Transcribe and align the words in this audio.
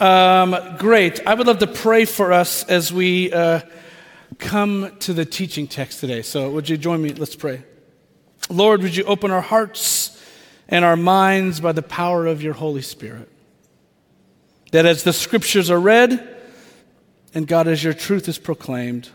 Um, 0.00 0.76
great. 0.78 1.26
I 1.26 1.34
would 1.34 1.46
love 1.46 1.58
to 1.58 1.66
pray 1.66 2.04
for 2.04 2.32
us 2.32 2.64
as 2.64 2.92
we 2.92 3.32
uh, 3.32 3.60
come 4.38 4.96
to 5.00 5.12
the 5.12 5.24
teaching 5.24 5.66
text 5.66 6.00
today. 6.00 6.22
So, 6.22 6.50
would 6.50 6.68
you 6.68 6.76
join 6.76 7.02
me? 7.02 7.12
Let's 7.12 7.36
pray. 7.36 7.62
Lord, 8.50 8.82
would 8.82 8.96
you 8.96 9.04
open 9.04 9.30
our 9.30 9.40
hearts 9.40 10.20
and 10.68 10.84
our 10.84 10.96
minds 10.96 11.60
by 11.60 11.72
the 11.72 11.82
power 11.82 12.26
of 12.26 12.42
your 12.42 12.54
Holy 12.54 12.82
Spirit? 12.82 13.28
That 14.72 14.86
as 14.86 15.04
the 15.04 15.12
scriptures 15.12 15.70
are 15.70 15.80
read, 15.80 16.28
and 17.34 17.46
God, 17.46 17.68
as 17.68 17.84
your 17.84 17.94
truth 17.94 18.28
is 18.28 18.38
proclaimed, 18.38 19.10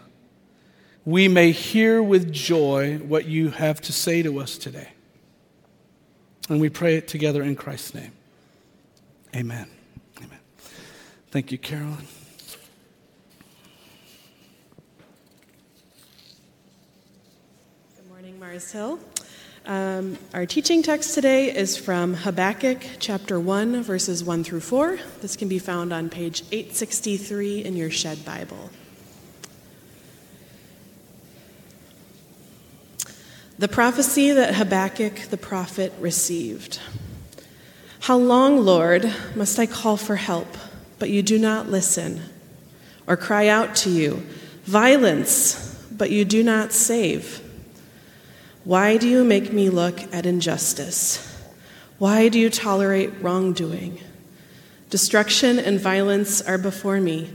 we 1.06 1.28
may 1.28 1.52
hear 1.52 2.02
with 2.02 2.32
joy 2.32 2.98
what 2.98 3.26
you 3.26 3.50
have 3.50 3.82
to 3.82 3.94
say 3.94 4.22
to 4.24 4.40
us 4.40 4.58
today. 4.58 4.90
And 6.50 6.62
we 6.62 6.70
pray 6.70 6.96
it 6.96 7.08
together 7.08 7.44
in 7.44 7.56
Christ's 7.56 7.94
name. 7.94 8.12
Amen. 9.36 9.77
Thank 11.30 11.52
you, 11.52 11.58
Carolyn. 11.58 12.08
Good 17.98 18.08
morning, 18.08 18.40
Mars 18.40 18.72
Hill. 18.72 18.98
Um, 19.66 20.18
our 20.34 20.46
teaching 20.46 20.82
text 20.82 21.14
today 21.14 21.54
is 21.54 21.76
from 21.76 22.14
Habakkuk 22.14 22.82
chapter 23.00 23.38
1, 23.38 23.84
verses 23.84 24.24
1 24.24 24.46
through 24.46 24.62
4. 24.62 25.00
This 25.22 25.36
can 25.36 25.50
be 25.50 25.60
found 25.60 25.92
on 25.92 26.10
page 26.10 26.44
863 26.54 27.66
in 27.66 27.76
your 27.76 27.92
Shed 27.92 28.24
Bible. 28.24 28.70
The 33.60 33.68
prophecy 33.68 34.32
that 34.32 34.56
Habakkuk 34.56 35.28
the 35.30 35.38
prophet 35.38 35.92
received. 36.00 36.80
How 38.00 38.16
long, 38.16 38.64
Lord, 38.64 39.14
must 39.36 39.60
I 39.60 39.66
call 39.66 39.98
for 39.98 40.16
help, 40.16 40.48
but 41.00 41.10
you 41.10 41.22
do 41.22 41.38
not 41.38 41.70
listen? 41.70 42.22
Or 43.08 43.16
cry 43.18 43.48
out 43.48 43.76
to 43.78 43.90
you, 43.90 44.26
violence, 44.64 45.86
but 45.92 46.12
you 46.12 46.26
do 46.26 46.44
not 46.44 46.74
save? 46.74 47.42
Why 48.64 48.98
do 48.98 49.08
you 49.08 49.24
make 49.24 49.54
me 49.54 49.70
look 49.70 50.14
at 50.14 50.26
injustice? 50.26 51.24
Why 52.00 52.28
do 52.28 52.38
you 52.38 52.50
tolerate 52.50 53.22
wrongdoing? 53.22 54.00
Destruction 54.90 55.58
and 55.58 55.80
violence 55.80 56.42
are 56.42 56.58
before 56.58 57.00
me. 57.00 57.30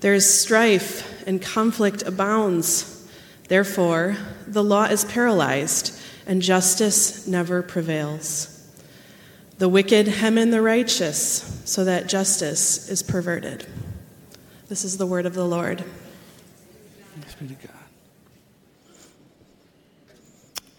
There 0.00 0.14
is 0.14 0.40
strife 0.40 1.26
and 1.26 1.40
conflict 1.40 2.02
abounds. 2.02 3.06
Therefore, 3.48 4.16
the 4.46 4.64
law 4.64 4.84
is 4.84 5.04
paralyzed, 5.04 5.98
and 6.26 6.40
justice 6.40 7.26
never 7.26 7.62
prevails. 7.62 8.49
The 9.60 9.68
wicked 9.68 10.08
hem 10.08 10.38
in 10.38 10.52
the 10.52 10.62
righteous, 10.62 11.60
so 11.66 11.84
that 11.84 12.08
justice 12.08 12.88
is 12.88 13.02
perverted. 13.02 13.66
This 14.68 14.84
is 14.86 14.96
the 14.96 15.04
word 15.04 15.26
of 15.26 15.34
the 15.34 15.44
Lord. 15.44 15.84
Thanks 17.14 17.34
be 17.34 17.48
to 17.48 17.66
God. 17.66 17.76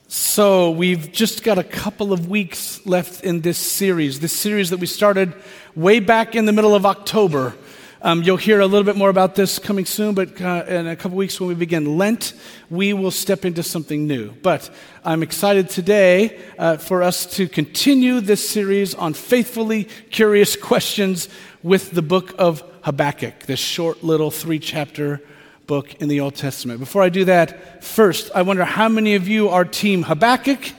So, 0.07 0.71
we've 0.71 1.11
just 1.11 1.43
got 1.43 1.59
a 1.59 1.63
couple 1.63 2.11
of 2.11 2.27
weeks 2.27 2.83
left 2.87 3.23
in 3.23 3.41
this 3.41 3.59
series, 3.59 4.19
this 4.19 4.33
series 4.33 4.71
that 4.71 4.77
we 4.77 4.87
started 4.87 5.35
way 5.75 5.99
back 5.99 6.35
in 6.35 6.45
the 6.45 6.51
middle 6.51 6.73
of 6.73 6.83
October. 6.83 7.53
Um, 8.03 8.23
you'll 8.23 8.37
hear 8.37 8.59
a 8.59 8.65
little 8.65 8.83
bit 8.83 8.95
more 8.95 9.11
about 9.11 9.35
this 9.35 9.59
coming 9.59 9.85
soon, 9.85 10.15
but 10.15 10.41
uh, 10.41 10.63
in 10.67 10.87
a 10.87 10.95
couple 10.95 11.19
weeks 11.19 11.39
when 11.39 11.47
we 11.49 11.53
begin 11.53 11.99
Lent, 11.99 12.33
we 12.71 12.93
will 12.93 13.11
step 13.11 13.45
into 13.45 13.61
something 13.61 14.07
new. 14.07 14.31
But 14.41 14.71
I'm 15.05 15.21
excited 15.21 15.69
today 15.69 16.39
uh, 16.57 16.77
for 16.77 17.03
us 17.03 17.27
to 17.35 17.47
continue 17.47 18.19
this 18.19 18.49
series 18.49 18.95
on 18.95 19.13
faithfully 19.13 19.83
curious 20.09 20.55
questions 20.55 21.29
with 21.61 21.91
the 21.91 22.01
book 22.01 22.33
of 22.39 22.63
Habakkuk, 22.81 23.41
this 23.41 23.59
short 23.59 24.03
little 24.03 24.31
three 24.31 24.57
chapter 24.57 25.21
book 25.67 25.93
in 26.01 26.09
the 26.09 26.21
Old 26.21 26.33
Testament. 26.33 26.79
Before 26.79 27.03
I 27.03 27.09
do 27.09 27.25
that, 27.25 27.83
first, 27.83 28.31
I 28.33 28.41
wonder 28.41 28.65
how 28.65 28.89
many 28.89 29.13
of 29.13 29.27
you 29.27 29.49
are 29.49 29.63
Team 29.63 30.01
Habakkuk? 30.01 30.73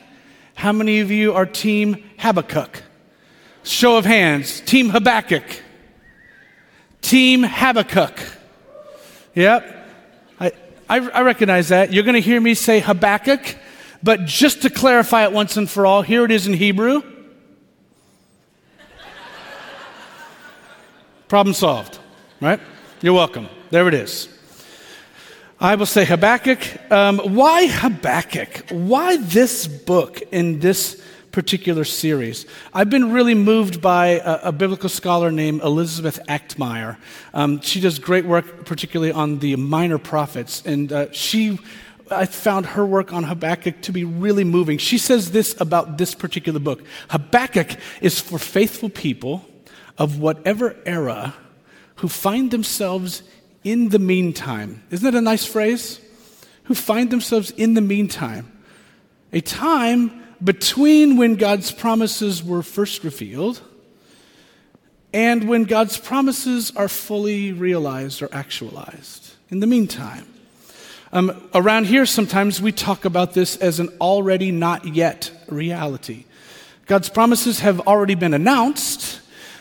How 0.57 0.73
many 0.73 0.99
of 0.99 1.13
you 1.13 1.35
are 1.35 1.47
Team 1.47 2.03
Habakkuk? 2.19 2.83
Show 3.63 3.97
of 3.97 4.07
hands. 4.07 4.61
Team 4.61 4.89
Habakkuk. 4.89 5.45
Team 7.03 7.43
Habakkuk. 7.43 8.19
Yep. 9.35 9.87
I, 10.41 10.53
I, 10.89 10.99
I 10.99 11.23
recognize 11.23 11.69
that. 11.69 11.93
You're 11.93 12.05
going 12.05 12.15
to 12.15 12.21
hear 12.21 12.41
me 12.41 12.55
say 12.55 12.81
Habakkuk, 12.81 13.57
but 14.03 14.25
just 14.25 14.63
to 14.63 14.71
clarify 14.71 15.25
it 15.25 15.33
once 15.33 15.57
and 15.57 15.69
for 15.69 15.85
all, 15.85 16.03
here 16.03 16.25
it 16.25 16.31
is 16.31 16.47
in 16.47 16.55
Hebrew. 16.55 17.03
Problem 21.29 21.55
solved, 21.55 21.99
right? 22.41 22.61
You're 23.03 23.15
welcome. 23.15 23.49
There 23.71 23.89
it 23.89 23.95
is. 23.95 24.29
I 25.59 25.77
will 25.77 25.87
say 25.87 26.05
Habakkuk. 26.05 26.59
Um, 26.91 27.19
why 27.19 27.67
Habakkuk? 27.67 28.67
Why 28.71 29.17
this 29.17 29.67
book 29.67 30.21
in 30.33 30.59
this 30.59 31.03
particular 31.33 31.85
series. 31.85 32.47
I've 32.75 32.91
been 32.91 33.11
really 33.11 33.35
moved 33.35 33.81
by 33.81 34.21
a, 34.23 34.41
a 34.45 34.53
biblical 34.53 34.89
scholar 34.89 35.33
named 35.33 35.63
Elizabeth 35.63 36.21
Achtemeier. 36.29 36.99
Um, 37.33 37.61
she 37.63 37.81
does 37.81 37.99
great 37.99 38.27
work, 38.27 38.67
particularly 38.67 39.13
on 39.13 39.39
the 39.39 39.57
minor 39.57 39.99
prophets, 39.99 40.63
and 40.65 40.93
uh, 40.93 41.11
she. 41.13 41.59
I 42.11 42.27
found 42.27 42.67
her 42.67 42.85
work 42.85 43.15
on 43.15 43.25
Habakkuk 43.25 43.81
to 43.83 43.93
be 43.93 44.05
really 44.05 44.45
moving. 44.45 44.77
She 44.77 44.99
says 44.99 45.31
this 45.31 45.59
about 45.59 45.97
this 45.97 46.15
particular 46.15 46.61
book 46.61 46.83
Habakkuk 47.09 47.79
is 48.03 48.21
for 48.21 48.39
faithful 48.39 48.91
people 48.91 49.49
of 49.97 50.19
whatever 50.19 50.77
era 50.85 51.35
who 51.97 52.09
find 52.09 52.51
themselves 52.51 53.23
in 53.65 53.89
the 53.89 53.99
meantime. 53.99 54.83
Isn't 54.91 55.11
that 55.11 55.17
a 55.17 55.23
nice 55.23 55.47
phrase? 55.47 56.01
Who 56.65 56.75
find 56.75 57.11
themselves 57.11 57.51
in 57.53 57.75
the 57.75 57.81
meantime. 57.81 58.51
A 59.33 59.41
time 59.41 60.22
between 60.43 61.17
when 61.17 61.37
God's 61.37 61.71
promises 61.71 62.43
were 62.43 62.63
first 62.63 63.05
revealed 63.05 63.61
and 65.13 65.49
when 65.49 65.65
God's 65.65 65.99
promises 65.99 66.73
are 66.75 66.89
fully 66.89 67.53
realized 67.53 68.23
or 68.23 68.29
actualized. 68.33 69.35
In 69.51 69.61
the 69.61 69.67
meantime, 69.67 70.27
um, 71.13 71.49
around 71.55 71.87
here, 71.87 72.07
sometimes 72.07 72.63
we 72.63 72.73
talk 72.73 73.05
about 73.05 73.35
this 73.35 73.57
as 73.57 73.79
an 73.79 73.91
already 74.01 74.51
not 74.51 74.87
yet 74.87 75.31
reality. 75.49 76.25
God's 76.87 77.11
promises 77.11 77.61
have 77.61 77.81
already 77.81 78.15
been 78.15 78.33
announced, 78.33 79.21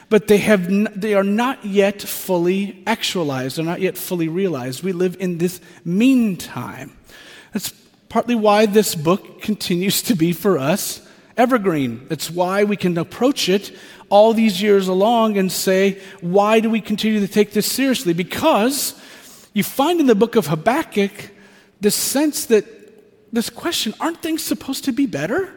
but 0.10 0.28
they, 0.28 0.38
have 0.38 0.68
n- 0.68 0.88
they 0.96 1.14
are 1.14 1.24
not 1.24 1.66
yet 1.66 2.02
fully 2.02 2.82
actualized, 2.88 3.58
they're 3.58 3.66
not 3.66 3.82
yet 3.82 3.98
fully 3.98 4.30
realized. 4.30 4.84
We 4.84 4.94
live 4.94 5.18
in 5.20 5.38
this 5.38 5.60
meantime. 5.84 6.96
That's 7.52 7.74
partly 8.12 8.36
why 8.36 8.66
this 8.66 8.94
book 8.94 9.42
continues 9.42 10.02
to 10.02 10.16
be 10.16 10.34
for 10.34 10.60
us 10.60 11.02
evergreen. 11.38 12.06
It's 12.10 12.30
why 12.30 12.66
we 12.66 12.76
can 12.76 12.98
approach 12.98 13.48
it 13.48 13.74
all 14.10 14.34
these 14.34 14.62
years 14.62 14.90
along 14.90 15.38
and 15.38 15.50
say, 15.50 15.98
why 16.20 16.60
do 16.60 16.70
we 16.70 16.82
continue 16.82 17.22
to 17.22 17.28
take 17.28 17.54
this 17.54 17.72
seriously? 17.72 18.12
Because 18.12 19.02
you 19.54 19.64
find 19.64 20.02
in 20.02 20.08
the 20.08 20.16
book 20.16 20.36
of 20.36 20.48
Habakkuk 20.48 21.32
this 21.80 21.96
sense 21.96 22.48
that 22.48 22.66
this 23.32 23.50
question 23.50 23.94
aren't 24.02 24.22
things 24.22 24.44
supposed 24.44 24.84
to 24.84 24.92
be 24.92 25.06
better? 25.06 25.50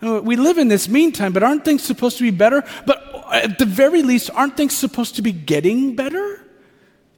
We 0.00 0.34
live 0.34 0.58
in 0.58 0.66
this 0.66 0.88
meantime, 0.88 1.32
but 1.32 1.44
aren't 1.44 1.64
things 1.64 1.84
supposed 1.84 2.18
to 2.18 2.24
be 2.24 2.32
better? 2.32 2.64
But 2.86 3.24
at 3.32 3.60
the 3.60 3.66
very 3.66 4.02
least, 4.02 4.30
aren't 4.34 4.56
things 4.56 4.76
supposed 4.76 5.14
to 5.14 5.22
be 5.22 5.30
getting 5.30 5.94
better? 5.94 6.37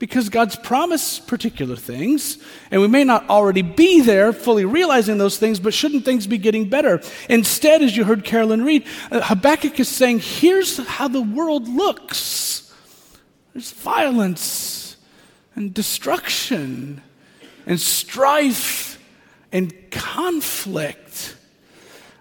Because 0.00 0.30
God's 0.30 0.56
promised 0.56 1.28
particular 1.28 1.76
things, 1.76 2.38
and 2.70 2.80
we 2.80 2.88
may 2.88 3.04
not 3.04 3.28
already 3.28 3.60
be 3.60 4.00
there 4.00 4.32
fully 4.32 4.64
realizing 4.64 5.18
those 5.18 5.36
things, 5.36 5.60
but 5.60 5.74
shouldn't 5.74 6.06
things 6.06 6.26
be 6.26 6.38
getting 6.38 6.70
better? 6.70 7.02
Instead, 7.28 7.82
as 7.82 7.94
you 7.94 8.04
heard 8.04 8.24
Carolyn 8.24 8.64
read, 8.64 8.86
uh, 9.12 9.20
Habakkuk 9.20 9.78
is 9.78 9.88
saying, 9.88 10.20
here's 10.20 10.78
how 10.78 11.06
the 11.06 11.22
world 11.22 11.68
looks 11.68 12.72
there's 13.52 13.72
violence 13.72 14.96
and 15.54 15.74
destruction 15.74 17.02
and 17.66 17.78
strife 17.78 18.98
and 19.52 19.74
conflict. 19.90 21.36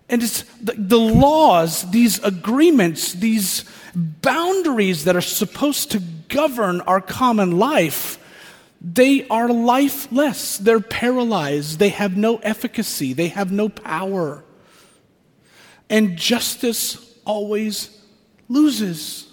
And 0.10 0.24
it's 0.24 0.42
the, 0.62 0.74
the 0.74 0.98
laws, 0.98 1.90
these 1.92 2.22
agreements, 2.24 3.14
these 3.14 3.64
boundaries 3.96 5.06
that 5.06 5.16
are 5.16 5.22
supposed 5.22 5.92
to 5.92 6.02
govern 6.30 6.81
our 6.81 7.02
common 7.02 7.60
life, 7.60 8.18
they 8.81 9.28
are 9.28 9.50
lifeless. 9.50 10.58
They're 10.58 10.80
paralyzed. 10.80 11.80
They 11.80 11.90
have 11.90 12.16
no 12.16 12.38
efficacy. 12.38 13.12
They 13.14 13.28
have 13.28 13.52
no 13.52 13.68
power. 13.68 14.46
And 15.90 16.18
justice 16.18 17.18
always 17.26 18.00
loses. 18.48 19.28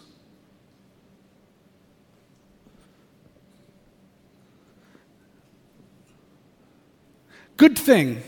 Good 7.56 7.78
thing. 7.78 8.22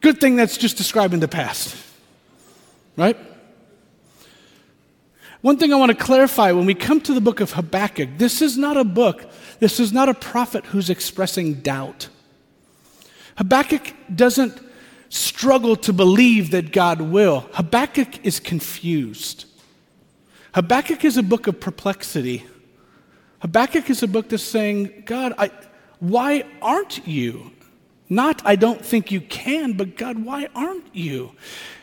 Good 0.00 0.20
thing 0.20 0.36
that's 0.36 0.56
just 0.56 0.76
describing 0.76 1.20
the 1.20 1.28
past. 1.28 1.76
Right? 2.96 3.16
One 5.42 5.58
thing 5.58 5.72
I 5.72 5.76
want 5.76 5.90
to 5.90 6.04
clarify 6.04 6.52
when 6.52 6.66
we 6.66 6.74
come 6.74 7.00
to 7.00 7.12
the 7.12 7.20
book 7.20 7.40
of 7.40 7.52
Habakkuk, 7.52 8.10
this 8.16 8.40
is 8.40 8.56
not 8.56 8.76
a 8.76 8.84
book, 8.84 9.28
this 9.58 9.80
is 9.80 9.92
not 9.92 10.08
a 10.08 10.14
prophet 10.14 10.64
who's 10.66 10.88
expressing 10.88 11.54
doubt. 11.54 12.08
Habakkuk 13.36 13.92
doesn't 14.14 14.58
struggle 15.08 15.74
to 15.76 15.92
believe 15.92 16.52
that 16.52 16.72
God 16.72 17.00
will. 17.00 17.40
Habakkuk 17.52 18.24
is 18.24 18.38
confused. 18.38 19.46
Habakkuk 20.54 21.04
is 21.04 21.16
a 21.16 21.22
book 21.22 21.48
of 21.48 21.58
perplexity. 21.58 22.46
Habakkuk 23.40 23.90
is 23.90 24.02
a 24.02 24.08
book 24.08 24.28
that's 24.28 24.42
saying, 24.44 25.02
God, 25.06 25.34
I, 25.36 25.50
why 25.98 26.44
aren't 26.60 27.06
you? 27.06 27.50
Not, 28.08 28.42
I 28.44 28.56
don't 28.56 28.84
think 28.84 29.10
you 29.10 29.20
can, 29.20 29.72
but 29.72 29.96
God, 29.96 30.24
why 30.24 30.48
aren't 30.54 30.94
you? 30.94 31.32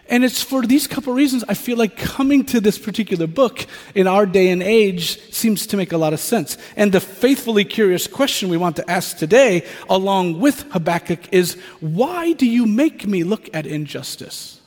And 0.10 0.26
it's 0.26 0.42
for 0.42 0.64
these 0.64 0.88
couple 0.88 1.14
reasons 1.14 1.44
I 1.48 1.54
feel 1.54 1.78
like 1.78 1.96
coming 1.96 2.44
to 2.46 2.60
this 2.60 2.80
particular 2.80 3.28
book 3.28 3.68
in 3.94 4.08
our 4.08 4.26
day 4.26 4.50
and 4.50 4.64
age 4.64 5.22
seems 5.32 5.68
to 5.68 5.78
make 5.78 5.92
a 5.92 5.98
lot 5.98 6.14
of 6.14 6.20
sense. 6.20 6.58
And 6.76 6.92
the 6.92 7.00
faithfully 7.00 7.64
curious 7.64 8.08
question 8.08 8.50
we 8.50 8.58
want 8.58 8.76
to 8.78 8.90
ask 8.90 9.18
today, 9.18 9.68
along 9.88 10.40
with 10.40 10.64
Habakkuk, 10.72 11.32
is 11.32 11.54
why 11.80 12.34
do 12.34 12.48
you 12.48 12.66
make 12.66 13.06
me 13.06 13.24
look 13.24 13.50
at 13.54 13.68
injustice? 13.68 14.60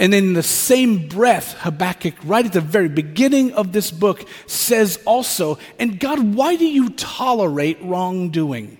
And 0.00 0.12
in 0.14 0.32
the 0.32 0.42
same 0.42 1.06
breath, 1.06 1.52
Habakkuk, 1.58 2.14
right 2.24 2.44
at 2.44 2.54
the 2.54 2.60
very 2.60 2.88
beginning 2.88 3.52
of 3.52 3.72
this 3.72 3.92
book, 3.92 4.26
says 4.46 4.98
also, 5.04 5.58
And 5.78 6.00
God, 6.00 6.34
why 6.34 6.56
do 6.56 6.66
you 6.66 6.90
tolerate 6.90 7.80
wrongdoing? 7.82 8.78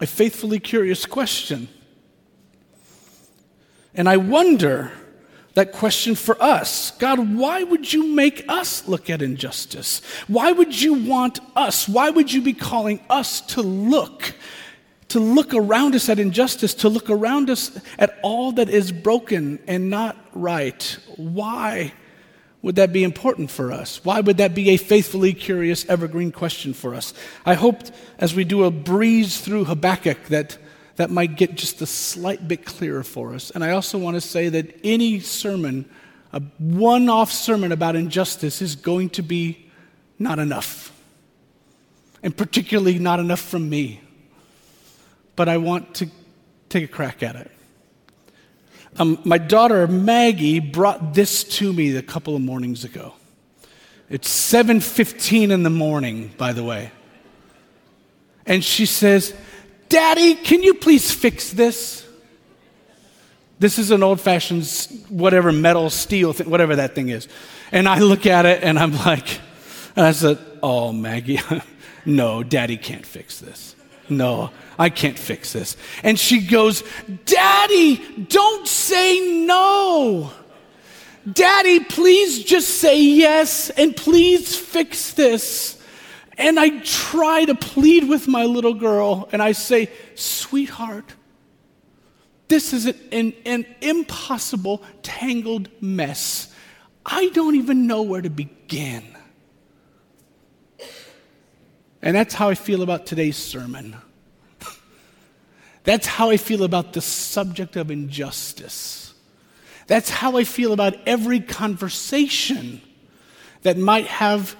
A 0.00 0.06
faithfully 0.06 0.58
curious 0.58 1.06
question. 1.06 1.68
And 3.94 4.08
I 4.08 4.16
wonder 4.16 4.90
that 5.54 5.72
question 5.72 6.14
for 6.14 6.40
us 6.42 6.90
God, 6.92 7.34
why 7.34 7.62
would 7.62 7.92
you 7.92 8.14
make 8.14 8.44
us 8.48 8.86
look 8.88 9.08
at 9.08 9.22
injustice? 9.22 10.02
Why 10.26 10.52
would 10.52 10.80
you 10.80 10.94
want 10.94 11.40
us? 11.56 11.88
Why 11.88 12.10
would 12.10 12.32
you 12.32 12.42
be 12.42 12.52
calling 12.52 13.00
us 13.08 13.40
to 13.52 13.62
look? 13.62 14.34
To 15.08 15.20
look 15.20 15.54
around 15.54 15.94
us 15.94 16.08
at 16.08 16.18
injustice, 16.18 16.74
to 16.74 16.88
look 16.88 17.08
around 17.08 17.48
us 17.48 17.78
at 17.98 18.18
all 18.22 18.52
that 18.52 18.68
is 18.68 18.90
broken 18.90 19.60
and 19.68 19.88
not 19.88 20.16
right. 20.32 20.98
Why 21.16 21.92
would 22.62 22.76
that 22.76 22.92
be 22.92 23.04
important 23.04 23.50
for 23.50 23.70
us? 23.70 24.02
Why 24.04 24.20
would 24.20 24.38
that 24.38 24.54
be 24.54 24.70
a 24.70 24.78
faithfully 24.78 25.34
curious, 25.34 25.84
evergreen 25.86 26.32
question 26.32 26.72
for 26.72 26.94
us? 26.94 27.12
I 27.44 27.54
hope 27.54 27.82
as 28.18 28.34
we 28.34 28.42
do 28.42 28.64
a 28.64 28.70
breeze 28.70 29.40
through 29.40 29.66
Habakkuk 29.66 30.24
that 30.28 30.56
that 30.96 31.10
might 31.10 31.36
get 31.36 31.54
just 31.54 31.82
a 31.82 31.86
slight 31.86 32.46
bit 32.46 32.64
clearer 32.64 33.02
for 33.02 33.34
us. 33.34 33.50
And 33.50 33.64
I 33.64 33.70
also 33.70 33.98
want 33.98 34.14
to 34.14 34.20
say 34.20 34.48
that 34.48 34.78
any 34.84 35.20
sermon, 35.20 35.88
a 36.32 36.40
one 36.58 37.08
off 37.08 37.32
sermon 37.32 37.72
about 37.72 37.96
injustice, 37.96 38.62
is 38.62 38.76
going 38.76 39.10
to 39.10 39.22
be 39.22 39.70
not 40.18 40.38
enough. 40.38 40.92
And 42.22 42.36
particularly 42.36 42.98
not 42.98 43.20
enough 43.20 43.40
from 43.40 43.68
me. 43.68 44.00
But 45.36 45.48
I 45.48 45.56
want 45.56 45.94
to 45.96 46.08
take 46.68 46.84
a 46.84 46.88
crack 46.88 47.22
at 47.22 47.36
it. 47.36 47.50
Um, 48.96 49.18
my 49.24 49.38
daughter 49.38 49.88
Maggie 49.88 50.60
brought 50.60 51.14
this 51.14 51.42
to 51.44 51.72
me 51.72 51.96
a 51.96 52.02
couple 52.02 52.36
of 52.36 52.42
mornings 52.42 52.84
ago. 52.84 53.14
It's 54.08 54.28
7:15 54.28 55.50
in 55.50 55.64
the 55.64 55.70
morning, 55.70 56.32
by 56.38 56.52
the 56.52 56.62
way. 56.62 56.92
And 58.46 58.62
she 58.62 58.86
says, 58.86 59.34
Daddy, 59.88 60.34
can 60.34 60.62
you 60.62 60.74
please 60.74 61.10
fix 61.10 61.50
this? 61.50 62.06
This 63.58 63.78
is 63.78 63.90
an 63.90 64.02
old 64.02 64.20
fashioned, 64.20 64.66
whatever, 65.08 65.52
metal, 65.52 65.88
steel, 65.90 66.32
thing, 66.32 66.50
whatever 66.50 66.76
that 66.76 66.94
thing 66.94 67.08
is. 67.08 67.28
And 67.72 67.88
I 67.88 68.00
look 68.00 68.26
at 68.26 68.46
it 68.46 68.62
and 68.62 68.78
I'm 68.78 68.92
like, 69.06 69.40
and 69.96 70.04
I 70.06 70.12
said, 70.12 70.38
Oh, 70.62 70.92
Maggie, 70.92 71.40
no, 72.04 72.42
Daddy 72.42 72.76
can't 72.76 73.06
fix 73.06 73.40
this. 73.40 73.76
No, 74.08 74.50
I 74.78 74.90
can't 74.90 75.18
fix 75.18 75.52
this. 75.52 75.76
And 76.02 76.18
she 76.18 76.46
goes, 76.46 76.82
Daddy, 77.24 78.24
don't 78.28 78.66
say 78.66 79.44
no. 79.46 80.30
Daddy, 81.30 81.80
please 81.80 82.44
just 82.44 82.68
say 82.68 83.02
yes 83.02 83.70
and 83.70 83.96
please 83.96 84.56
fix 84.56 85.14
this. 85.14 85.80
And 86.36 86.58
I 86.58 86.80
try 86.80 87.44
to 87.44 87.54
plead 87.54 88.08
with 88.08 88.26
my 88.26 88.44
little 88.44 88.74
girl, 88.74 89.28
and 89.32 89.42
I 89.42 89.52
say, 89.52 89.90
Sweetheart, 90.14 91.14
this 92.48 92.72
is 92.72 92.86
an, 93.12 93.32
an, 93.46 93.66
impossible, 93.80 94.82
tangled 95.02 95.68
mess. 95.80 96.52
I 97.06 97.28
don't 97.30 97.54
even 97.56 97.86
know 97.86 98.02
where 98.02 98.22
to 98.22 98.30
begin. 98.30 99.04
And 102.02 102.14
that's 102.14 102.34
how 102.34 102.50
I 102.50 102.54
feel 102.54 102.82
about 102.82 103.06
today's 103.06 103.36
sermon. 103.36 103.96
That's 105.84 106.06
how 106.06 106.30
I 106.30 106.38
feel 106.38 106.64
about 106.64 106.94
the 106.94 107.00
subject 107.00 107.76
of 107.76 107.90
injustice. 107.90 109.14
That's 109.86 110.08
how 110.10 110.36
I 110.36 110.44
feel 110.44 110.72
about 110.72 110.96
every 111.06 111.40
conversation 111.40 112.80
that 113.62 113.76
might 113.76 114.06
have 114.06 114.56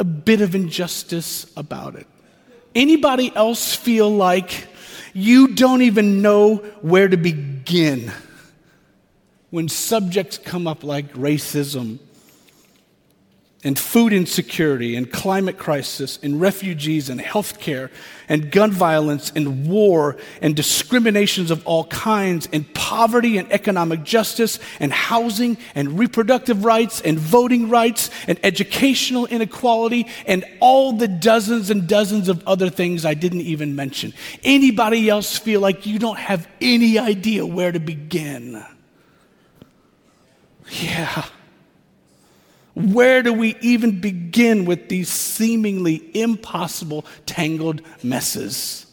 a 0.00 0.04
bit 0.04 0.40
of 0.40 0.54
injustice 0.54 1.46
about 1.58 1.94
it. 1.94 2.06
Anybody 2.74 3.30
else 3.36 3.74
feel 3.74 4.08
like 4.10 4.66
you 5.12 5.48
don't 5.48 5.82
even 5.82 6.22
know 6.22 6.56
where 6.80 7.06
to 7.06 7.18
begin 7.18 8.10
when 9.50 9.68
subjects 9.68 10.38
come 10.38 10.66
up 10.66 10.82
like 10.82 11.12
racism 11.12 11.98
and 13.62 13.78
food 13.78 14.12
insecurity 14.14 14.96
and 14.96 15.12
climate 15.12 15.58
crisis 15.58 16.18
and 16.22 16.40
refugees 16.40 17.10
and 17.10 17.20
healthcare 17.20 17.90
and 18.26 18.50
gun 18.50 18.70
violence 18.70 19.30
and 19.36 19.68
war 19.68 20.16
and 20.40 20.56
discriminations 20.56 21.50
of 21.50 21.66
all 21.66 21.84
kinds 21.84 22.48
and 22.54 22.72
poverty 22.72 23.36
and 23.36 23.52
economic 23.52 24.02
justice 24.02 24.58
and 24.78 24.92
housing 24.92 25.58
and 25.74 25.98
reproductive 25.98 26.64
rights 26.64 27.02
and 27.02 27.18
voting 27.18 27.68
rights 27.68 28.08
and 28.26 28.40
educational 28.42 29.26
inequality 29.26 30.06
and 30.26 30.42
all 30.60 30.92
the 30.94 31.08
dozens 31.08 31.68
and 31.68 31.86
dozens 31.86 32.30
of 32.30 32.42
other 32.46 32.70
things 32.70 33.04
I 33.04 33.12
didn't 33.12 33.42
even 33.42 33.76
mention. 33.76 34.14
Anybody 34.42 35.10
else 35.10 35.36
feel 35.36 35.60
like 35.60 35.84
you 35.84 35.98
don't 35.98 36.18
have 36.18 36.48
any 36.62 36.98
idea 36.98 37.44
where 37.44 37.72
to 37.72 37.80
begin? 37.80 38.64
Yeah. 40.70 41.24
Where 42.80 43.22
do 43.22 43.32
we 43.32 43.56
even 43.60 44.00
begin 44.00 44.64
with 44.64 44.88
these 44.88 45.08
seemingly 45.08 46.10
impossible 46.14 47.04
tangled 47.26 47.82
messes? 48.02 48.86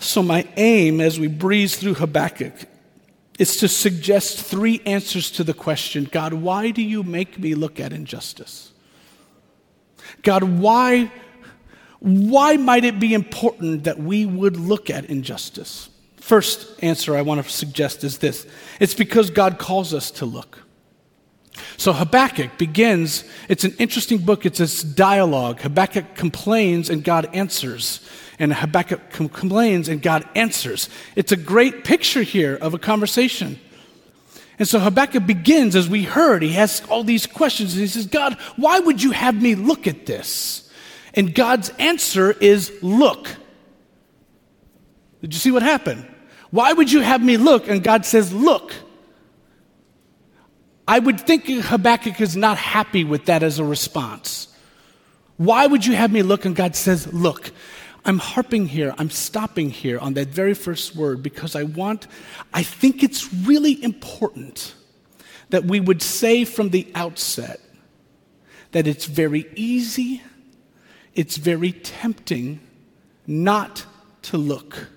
So, 0.00 0.22
my 0.22 0.46
aim 0.56 1.00
as 1.00 1.18
we 1.18 1.28
breeze 1.28 1.76
through 1.76 1.94
Habakkuk 1.94 2.52
is 3.38 3.56
to 3.58 3.68
suggest 3.68 4.38
three 4.38 4.80
answers 4.84 5.30
to 5.32 5.44
the 5.44 5.54
question 5.54 6.08
God, 6.10 6.34
why 6.34 6.70
do 6.70 6.82
you 6.82 7.02
make 7.02 7.38
me 7.38 7.54
look 7.54 7.80
at 7.80 7.92
injustice? 7.92 8.72
God, 10.22 10.42
why, 10.42 11.10
why 12.00 12.56
might 12.56 12.84
it 12.84 13.00
be 13.00 13.14
important 13.14 13.84
that 13.84 13.98
we 13.98 14.26
would 14.26 14.56
look 14.56 14.90
at 14.90 15.06
injustice? 15.06 15.88
First 16.16 16.82
answer 16.82 17.16
I 17.16 17.22
want 17.22 17.44
to 17.44 17.48
suggest 17.50 18.04
is 18.04 18.18
this 18.18 18.46
it's 18.80 18.94
because 18.94 19.30
God 19.30 19.58
calls 19.58 19.92
us 19.92 20.10
to 20.12 20.26
look. 20.26 20.63
So 21.76 21.92
Habakkuk 21.92 22.58
begins, 22.58 23.24
it's 23.48 23.64
an 23.64 23.74
interesting 23.78 24.18
book, 24.18 24.44
it's 24.44 24.58
this 24.58 24.82
dialogue. 24.82 25.60
Habakkuk 25.60 26.14
complains 26.14 26.90
and 26.90 27.04
God 27.04 27.28
answers. 27.32 28.00
And 28.38 28.52
Habakkuk 28.52 29.10
com- 29.10 29.28
complains 29.28 29.88
and 29.88 30.02
God 30.02 30.28
answers. 30.34 30.88
It's 31.14 31.32
a 31.32 31.36
great 31.36 31.84
picture 31.84 32.22
here 32.22 32.56
of 32.56 32.74
a 32.74 32.78
conversation. 32.78 33.58
And 34.58 34.66
so 34.66 34.78
Habakkuk 34.78 35.26
begins, 35.26 35.76
as 35.76 35.88
we 35.88 36.02
heard, 36.04 36.42
he 36.42 36.52
has 36.52 36.82
all 36.88 37.04
these 37.04 37.26
questions. 37.26 37.72
And 37.74 37.80
he 37.80 37.86
says, 37.86 38.06
God, 38.06 38.34
why 38.56 38.78
would 38.78 39.02
you 39.02 39.12
have 39.12 39.40
me 39.40 39.54
look 39.54 39.86
at 39.86 40.06
this? 40.06 40.70
And 41.14 41.34
God's 41.34 41.70
answer 41.78 42.32
is, 42.32 42.72
look. 42.82 43.28
Did 45.20 45.32
you 45.32 45.40
see 45.40 45.50
what 45.50 45.62
happened? 45.62 46.06
Why 46.54 46.72
would 46.72 46.92
you 46.92 47.00
have 47.00 47.20
me 47.20 47.36
look? 47.36 47.66
And 47.66 47.82
God 47.82 48.06
says, 48.06 48.32
Look. 48.32 48.72
I 50.94 51.00
would 51.00 51.20
think 51.20 51.46
Habakkuk 51.48 52.20
is 52.20 52.36
not 52.36 52.56
happy 52.56 53.02
with 53.02 53.24
that 53.24 53.42
as 53.42 53.58
a 53.58 53.64
response. 53.64 54.46
Why 55.38 55.66
would 55.66 55.84
you 55.84 55.96
have 55.96 56.12
me 56.12 56.22
look? 56.22 56.44
And 56.44 56.54
God 56.54 56.76
says, 56.76 57.12
Look. 57.12 57.50
I'm 58.04 58.18
harping 58.18 58.66
here, 58.66 58.94
I'm 58.96 59.10
stopping 59.10 59.70
here 59.70 59.98
on 59.98 60.14
that 60.14 60.28
very 60.28 60.54
first 60.54 60.94
word 60.94 61.20
because 61.22 61.56
I 61.56 61.62
want, 61.62 62.06
I 62.52 62.62
think 62.62 63.02
it's 63.02 63.32
really 63.32 63.82
important 63.82 64.74
that 65.48 65.64
we 65.64 65.80
would 65.80 66.02
say 66.02 66.44
from 66.44 66.68
the 66.68 66.86
outset 66.94 67.60
that 68.72 68.86
it's 68.86 69.06
very 69.06 69.46
easy, 69.56 70.22
it's 71.14 71.38
very 71.38 71.72
tempting 71.72 72.60
not 73.26 73.86
to 74.24 74.36
look. 74.36 74.90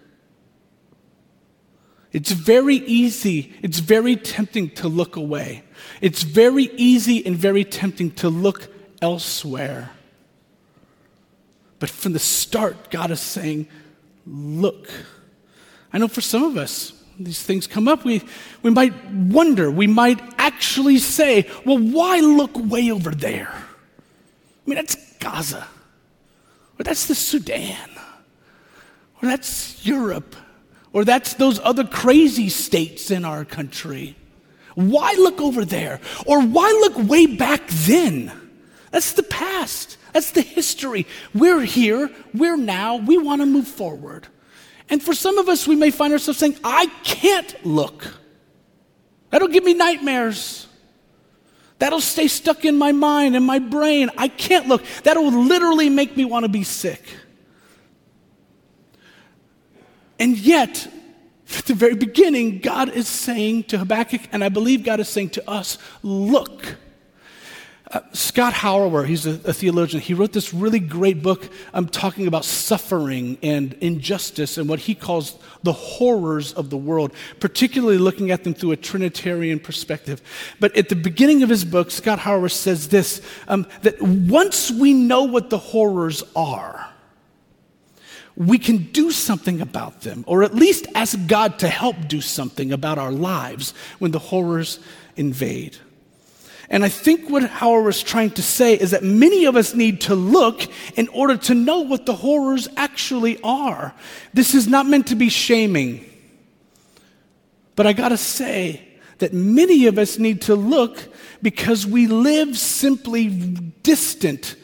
It's 2.18 2.32
very 2.32 2.78
easy, 2.78 3.54
it's 3.62 3.78
very 3.78 4.16
tempting 4.16 4.72
to 4.72 4.88
look 4.88 5.18
away. 5.18 5.62
It's 6.02 6.24
very 6.24 6.72
easy 6.76 7.24
and 7.24 7.36
very 7.36 7.64
tempting 7.64 8.10
to 8.14 8.28
look 8.28 8.74
elsewhere. 9.04 9.92
But 11.78 11.92
from 11.92 12.14
the 12.14 12.20
start, 12.20 12.90
God 12.90 13.12
is 13.12 13.20
saying, 13.22 13.68
Look. 14.26 14.90
I 15.94 16.00
know 16.00 16.08
for 16.08 16.22
some 16.22 16.42
of 16.42 16.58
us, 16.58 16.92
these 17.20 17.44
things 17.44 17.68
come 17.68 17.88
up, 17.88 18.04
we, 18.04 18.24
we 18.64 18.72
might 18.72 18.96
wonder, 19.12 19.70
we 19.70 19.86
might 19.86 20.20
actually 20.40 20.98
say, 20.98 21.48
Well, 21.68 21.78
why 21.78 22.20
look 22.20 22.54
way 22.56 22.90
over 22.90 23.12
there? 23.12 23.54
I 23.54 23.62
mean, 24.66 24.78
that's 24.78 24.96
Gaza, 25.20 25.68
or 26.80 26.84
that's 26.84 27.06
the 27.06 27.14
Sudan, 27.14 27.92
or 29.22 29.30
that's 29.30 29.86
Europe, 29.86 30.36
or 30.98 31.06
that's 31.06 31.36
those 31.36 31.60
other 31.60 31.84
crazy 31.84 32.50
states 32.50 33.12
in 33.12 33.24
our 33.24 33.46
country. 33.46 34.16
Why 34.74 35.14
look 35.14 35.40
over 35.40 35.64
there? 35.64 36.02
Or 36.26 36.42
why 36.42 36.72
look 36.72 37.08
way 37.08 37.28
back 37.28 37.68
then? 37.68 38.32
That's 38.90 39.14
the 39.14 39.22
past. 39.22 40.00
That's 40.14 40.32
the 40.32 40.42
history. 40.42 41.06
We're 41.36 41.62
here, 41.62 42.10
we're 42.34 42.58
now, 42.58 42.96
we 42.96 43.16
want 43.20 43.44
to 43.44 43.46
move 43.46 43.68
forward. 43.68 44.28
And 44.90 45.00
for 45.00 45.14
some 45.14 45.38
of 45.38 45.48
us, 45.50 45.68
we 45.68 45.76
may 45.76 45.92
find 45.92 46.14
ourselves 46.14 46.40
saying, 46.40 46.58
I 46.64 46.88
can't 47.04 47.64
look. 47.64 48.12
That'll 49.30 49.50
give 49.50 49.64
me 49.64 49.76
nightmares. 49.76 50.66
That'll 51.78 52.02
stay 52.02 52.28
stuck 52.28 52.66
in 52.66 52.76
my 52.76 52.92
mind 52.92 53.36
and 53.36 53.46
my 53.46 53.60
brain. 53.60 54.10
I 54.18 54.30
can't 54.30 54.68
look. 54.68 54.84
That'll 55.04 55.30
literally 55.32 55.92
make 55.92 56.18
me 56.18 56.26
want 56.26 56.46
to 56.46 56.50
be 56.50 56.64
sick. 56.64 57.04
And 60.20 60.38
yet, 60.38 60.88
at 61.56 61.66
the 61.66 61.74
very 61.74 61.96
beginning, 61.96 62.60
God 62.60 62.90
is 62.90 63.08
saying 63.08 63.66
to 63.66 63.78
Habakkuk, 63.78 64.22
and 64.32 64.44
I 64.44 64.50
believe 64.50 64.84
God 64.84 65.00
is 65.00 65.10
saying 65.10 65.30
to 65.32 65.50
us, 65.50 65.78
look. 66.04 66.78
Uh, 67.90 68.02
Scott 68.12 68.54
Hauer, 68.54 69.06
he's 69.08 69.26
a, 69.26 69.40
a, 69.46 69.54
theologian, 69.54 70.02
he 70.02 70.14
wrote 70.14 70.34
this 70.34 70.54
really 70.54 70.82
great 70.82 71.24
book 71.24 71.50
um, 71.74 71.88
talking 71.88 72.28
about 72.28 72.44
suffering 72.44 73.38
and 73.42 73.76
injustice 73.76 74.58
and 74.58 74.68
what 74.68 74.80
he 74.80 74.94
calls 74.94 75.38
the 75.64 75.72
horrors 75.72 76.52
of 76.52 76.70
the 76.70 76.76
world, 76.76 77.14
particularly 77.40 77.98
looking 77.98 78.30
at 78.30 78.44
them 78.44 78.54
through 78.54 78.72
a 78.72 78.76
Trinitarian 78.76 79.58
perspective. 79.58 80.22
But 80.60 80.76
at 80.76 80.90
the 80.90 80.98
beginning 80.98 81.44
of 81.44 81.50
his 81.50 81.64
book, 81.64 81.90
Scott 81.90 82.20
Hauer 82.20 82.52
says 82.52 82.90
this 82.90 83.22
um, 83.48 83.66
that 83.84 84.02
once 84.02 84.70
we 84.70 84.92
know 84.92 85.24
what 85.24 85.50
the 85.50 85.58
horrors 85.58 86.24
are, 86.36 86.92
we 88.38 88.60
can 88.60 88.78
do 88.92 89.10
something 89.10 89.62
about 89.62 90.02
them, 90.02 90.24
or 90.28 90.44
at 90.44 90.54
least 90.54 90.86
ask 90.94 91.18
God 91.26 91.58
to 91.60 91.68
help 91.68 92.08
do 92.08 92.22
something 92.22 92.72
about 92.72 93.00
our 93.00 93.12
lives 93.12 93.74
when 93.98 94.12
the 94.12 94.20
horrors 94.20 94.80
invade. 95.16 95.76
And 96.70 96.86
I 96.86 96.90
think 96.90 97.30
what 97.30 97.44
Hauer 97.44 97.90
is 97.90 98.04
trying 98.04 98.32
to 98.32 98.44
say 98.44 98.76
is 98.76 98.92
that 98.92 99.04
many 99.04 99.46
of 99.46 99.56
us 99.56 99.74
need 99.74 100.02
to 100.02 100.16
look 100.16 100.62
in 100.96 101.08
order 101.08 101.36
to 101.38 101.56
know 101.56 101.80
what 101.80 102.06
the 102.06 102.14
horrors 102.14 102.68
actually 102.78 103.42
are. 103.42 103.96
This 104.34 104.54
is 104.54 104.68
not 104.68 104.86
meant 104.86 105.08
to 105.08 105.16
be 105.16 105.30
shaming. 105.30 106.06
But 107.76 107.88
I 107.88 107.94
gotta 107.94 108.18
say 108.18 108.86
that 109.18 109.34
many 109.34 109.88
of 109.88 109.98
us 109.98 110.20
need 110.20 110.44
to 110.44 110.56
look 110.56 111.00
because 111.42 111.88
we 111.88 112.06
live 112.06 112.56
simply 112.56 113.30
distant 113.82 114.56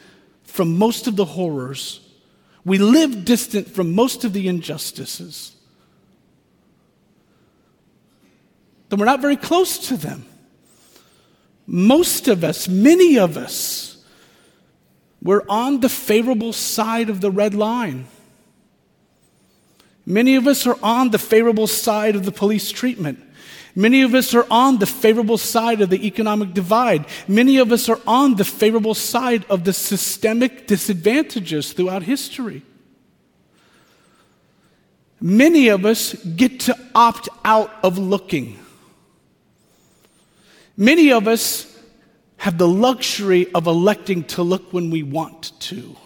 from 0.44 0.78
most 0.78 1.08
of 1.08 1.16
the 1.16 1.24
horrors 1.24 2.03
we 2.64 2.78
live 2.78 3.24
distant 3.24 3.68
from 3.68 3.94
most 3.94 4.24
of 4.24 4.32
the 4.32 4.48
injustices. 4.48 5.54
Then 8.88 8.98
we're 8.98 9.06
not 9.06 9.20
very 9.20 9.36
close 9.36 9.88
to 9.88 9.96
them. 9.96 10.24
Most 11.66 12.28
of 12.28 12.44
us, 12.44 12.68
many 12.68 13.18
of 13.18 13.36
us, 13.36 14.04
we're 15.22 15.44
on 15.48 15.80
the 15.80 15.88
favorable 15.88 16.52
side 16.52 17.08
of 17.08 17.20
the 17.20 17.30
red 17.30 17.54
line. 17.54 18.06
Many 20.06 20.36
of 20.36 20.46
us 20.46 20.66
are 20.66 20.78
on 20.82 21.10
the 21.10 21.18
favorable 21.18 21.66
side 21.66 22.14
of 22.14 22.24
the 22.26 22.32
police 22.32 22.70
treatment. 22.70 23.22
Many 23.76 24.02
of 24.02 24.14
us 24.14 24.34
are 24.34 24.46
on 24.50 24.78
the 24.78 24.86
favorable 24.86 25.38
side 25.38 25.80
of 25.80 25.90
the 25.90 26.06
economic 26.06 26.54
divide. 26.54 27.06
Many 27.26 27.58
of 27.58 27.72
us 27.72 27.88
are 27.88 28.00
on 28.06 28.36
the 28.36 28.44
favorable 28.44 28.94
side 28.94 29.44
of 29.50 29.64
the 29.64 29.72
systemic 29.72 30.68
disadvantages 30.68 31.72
throughout 31.72 32.04
history. 32.04 32.62
Many 35.20 35.68
of 35.68 35.84
us 35.84 36.14
get 36.14 36.60
to 36.60 36.78
opt 36.94 37.28
out 37.44 37.72
of 37.82 37.98
looking. 37.98 38.58
Many 40.76 41.10
of 41.12 41.26
us 41.26 41.70
have 42.36 42.58
the 42.58 42.68
luxury 42.68 43.52
of 43.54 43.66
electing 43.66 44.24
to 44.24 44.42
look 44.42 44.72
when 44.72 44.90
we 44.90 45.02
want 45.02 45.58
to. 45.60 45.96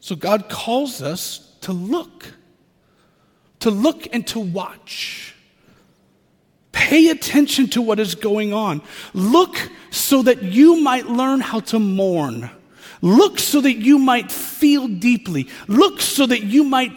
So 0.00 0.16
God 0.16 0.48
calls 0.48 1.00
us 1.00 1.51
to 1.62 1.72
look, 1.72 2.32
to 3.60 3.70
look 3.70 4.06
and 4.12 4.26
to 4.28 4.40
watch. 4.40 5.34
Pay 6.72 7.08
attention 7.08 7.68
to 7.70 7.82
what 7.82 8.00
is 8.00 8.14
going 8.14 8.52
on. 8.52 8.82
Look 9.14 9.70
so 9.90 10.22
that 10.22 10.42
you 10.42 10.80
might 10.80 11.06
learn 11.06 11.40
how 11.40 11.60
to 11.60 11.78
mourn. 11.78 12.50
Look 13.00 13.38
so 13.38 13.60
that 13.60 13.74
you 13.74 13.98
might 13.98 14.30
feel 14.30 14.88
deeply. 14.88 15.48
Look 15.68 16.00
so 16.00 16.26
that 16.26 16.44
you 16.44 16.64
might 16.64 16.92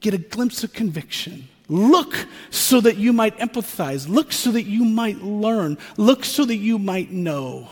get 0.00 0.14
a 0.14 0.18
glimpse 0.18 0.64
of 0.64 0.72
conviction. 0.72 1.48
Look 1.68 2.26
so 2.50 2.80
that 2.80 2.96
you 2.96 3.12
might 3.12 3.36
empathize. 3.38 4.08
Look 4.08 4.32
so 4.32 4.52
that 4.52 4.64
you 4.64 4.84
might 4.84 5.18
learn. 5.22 5.76
Look 5.96 6.24
so 6.24 6.44
that 6.44 6.56
you 6.56 6.78
might 6.78 7.10
know. 7.10 7.68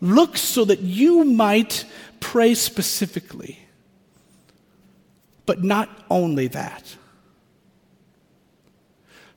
Look 0.00 0.36
so 0.36 0.64
that 0.64 0.80
you 0.80 1.24
might 1.24 1.84
pray 2.20 2.54
specifically. 2.54 3.58
But 5.48 5.64
not 5.64 5.88
only 6.10 6.48
that. 6.48 6.94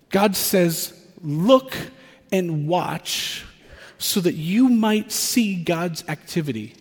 God 0.10 0.36
says, 0.36 0.94
look 1.22 1.74
and 2.34 2.68
watch 2.68 3.46
so 3.98 4.20
that 4.20 4.34
you 4.34 4.68
might 4.68 5.14
see 5.14 5.64
God's 5.64 6.04
activity. 6.10 6.76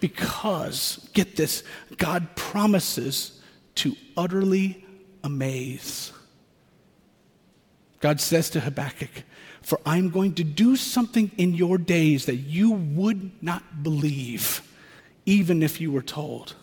Because, 0.00 1.06
get 1.12 1.36
this, 1.36 1.62
God 1.98 2.34
promises 2.34 3.42
to 3.74 3.94
utterly 4.16 4.86
amaze. 5.22 6.10
God 8.00 8.22
says 8.22 8.48
to 8.50 8.60
Habakkuk, 8.60 9.22
For 9.60 9.78
I'm 9.84 10.08
going 10.08 10.34
to 10.36 10.44
do 10.44 10.76
something 10.76 11.30
in 11.36 11.52
your 11.52 11.76
days 11.76 12.24
that 12.24 12.36
you 12.36 12.70
would 12.70 13.42
not 13.42 13.82
believe, 13.82 14.62
even 15.26 15.62
if 15.62 15.78
you 15.78 15.92
were 15.92 16.00
told. 16.00 16.54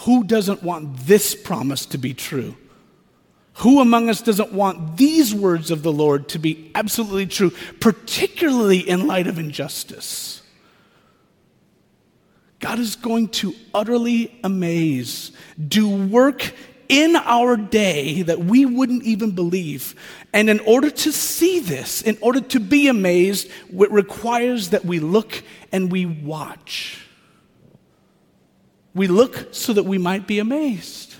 Who 0.00 0.24
doesn't 0.24 0.62
want 0.62 0.96
this 1.06 1.34
promise 1.34 1.84
to 1.86 1.98
be 1.98 2.14
true? 2.14 2.56
Who 3.54 3.80
among 3.80 4.08
us 4.08 4.22
doesn't 4.22 4.52
want 4.52 4.96
these 4.96 5.34
words 5.34 5.70
of 5.70 5.82
the 5.82 5.92
Lord 5.92 6.28
to 6.30 6.38
be 6.38 6.70
absolutely 6.74 7.26
true, 7.26 7.52
particularly 7.80 8.78
in 8.78 9.06
light 9.06 9.26
of 9.26 9.38
injustice? 9.38 10.42
God 12.60 12.78
is 12.78 12.96
going 12.96 13.28
to 13.28 13.54
utterly 13.74 14.38
amaze, 14.42 15.32
do 15.68 15.88
work 15.88 16.52
in 16.88 17.16
our 17.16 17.56
day 17.56 18.22
that 18.22 18.40
we 18.40 18.64
wouldn't 18.64 19.04
even 19.04 19.32
believe. 19.32 19.94
And 20.32 20.48
in 20.48 20.60
order 20.60 20.90
to 20.90 21.12
see 21.12 21.60
this, 21.60 22.00
in 22.00 22.16
order 22.22 22.40
to 22.40 22.60
be 22.60 22.88
amazed, 22.88 23.50
it 23.70 23.90
requires 23.90 24.70
that 24.70 24.84
we 24.84 24.98
look 24.98 25.42
and 25.72 25.92
we 25.92 26.06
watch. 26.06 27.06
We 29.00 29.06
look 29.06 29.54
so 29.54 29.72
that 29.72 29.84
we 29.84 29.96
might 29.96 30.26
be 30.26 30.40
amazed. 30.40 31.14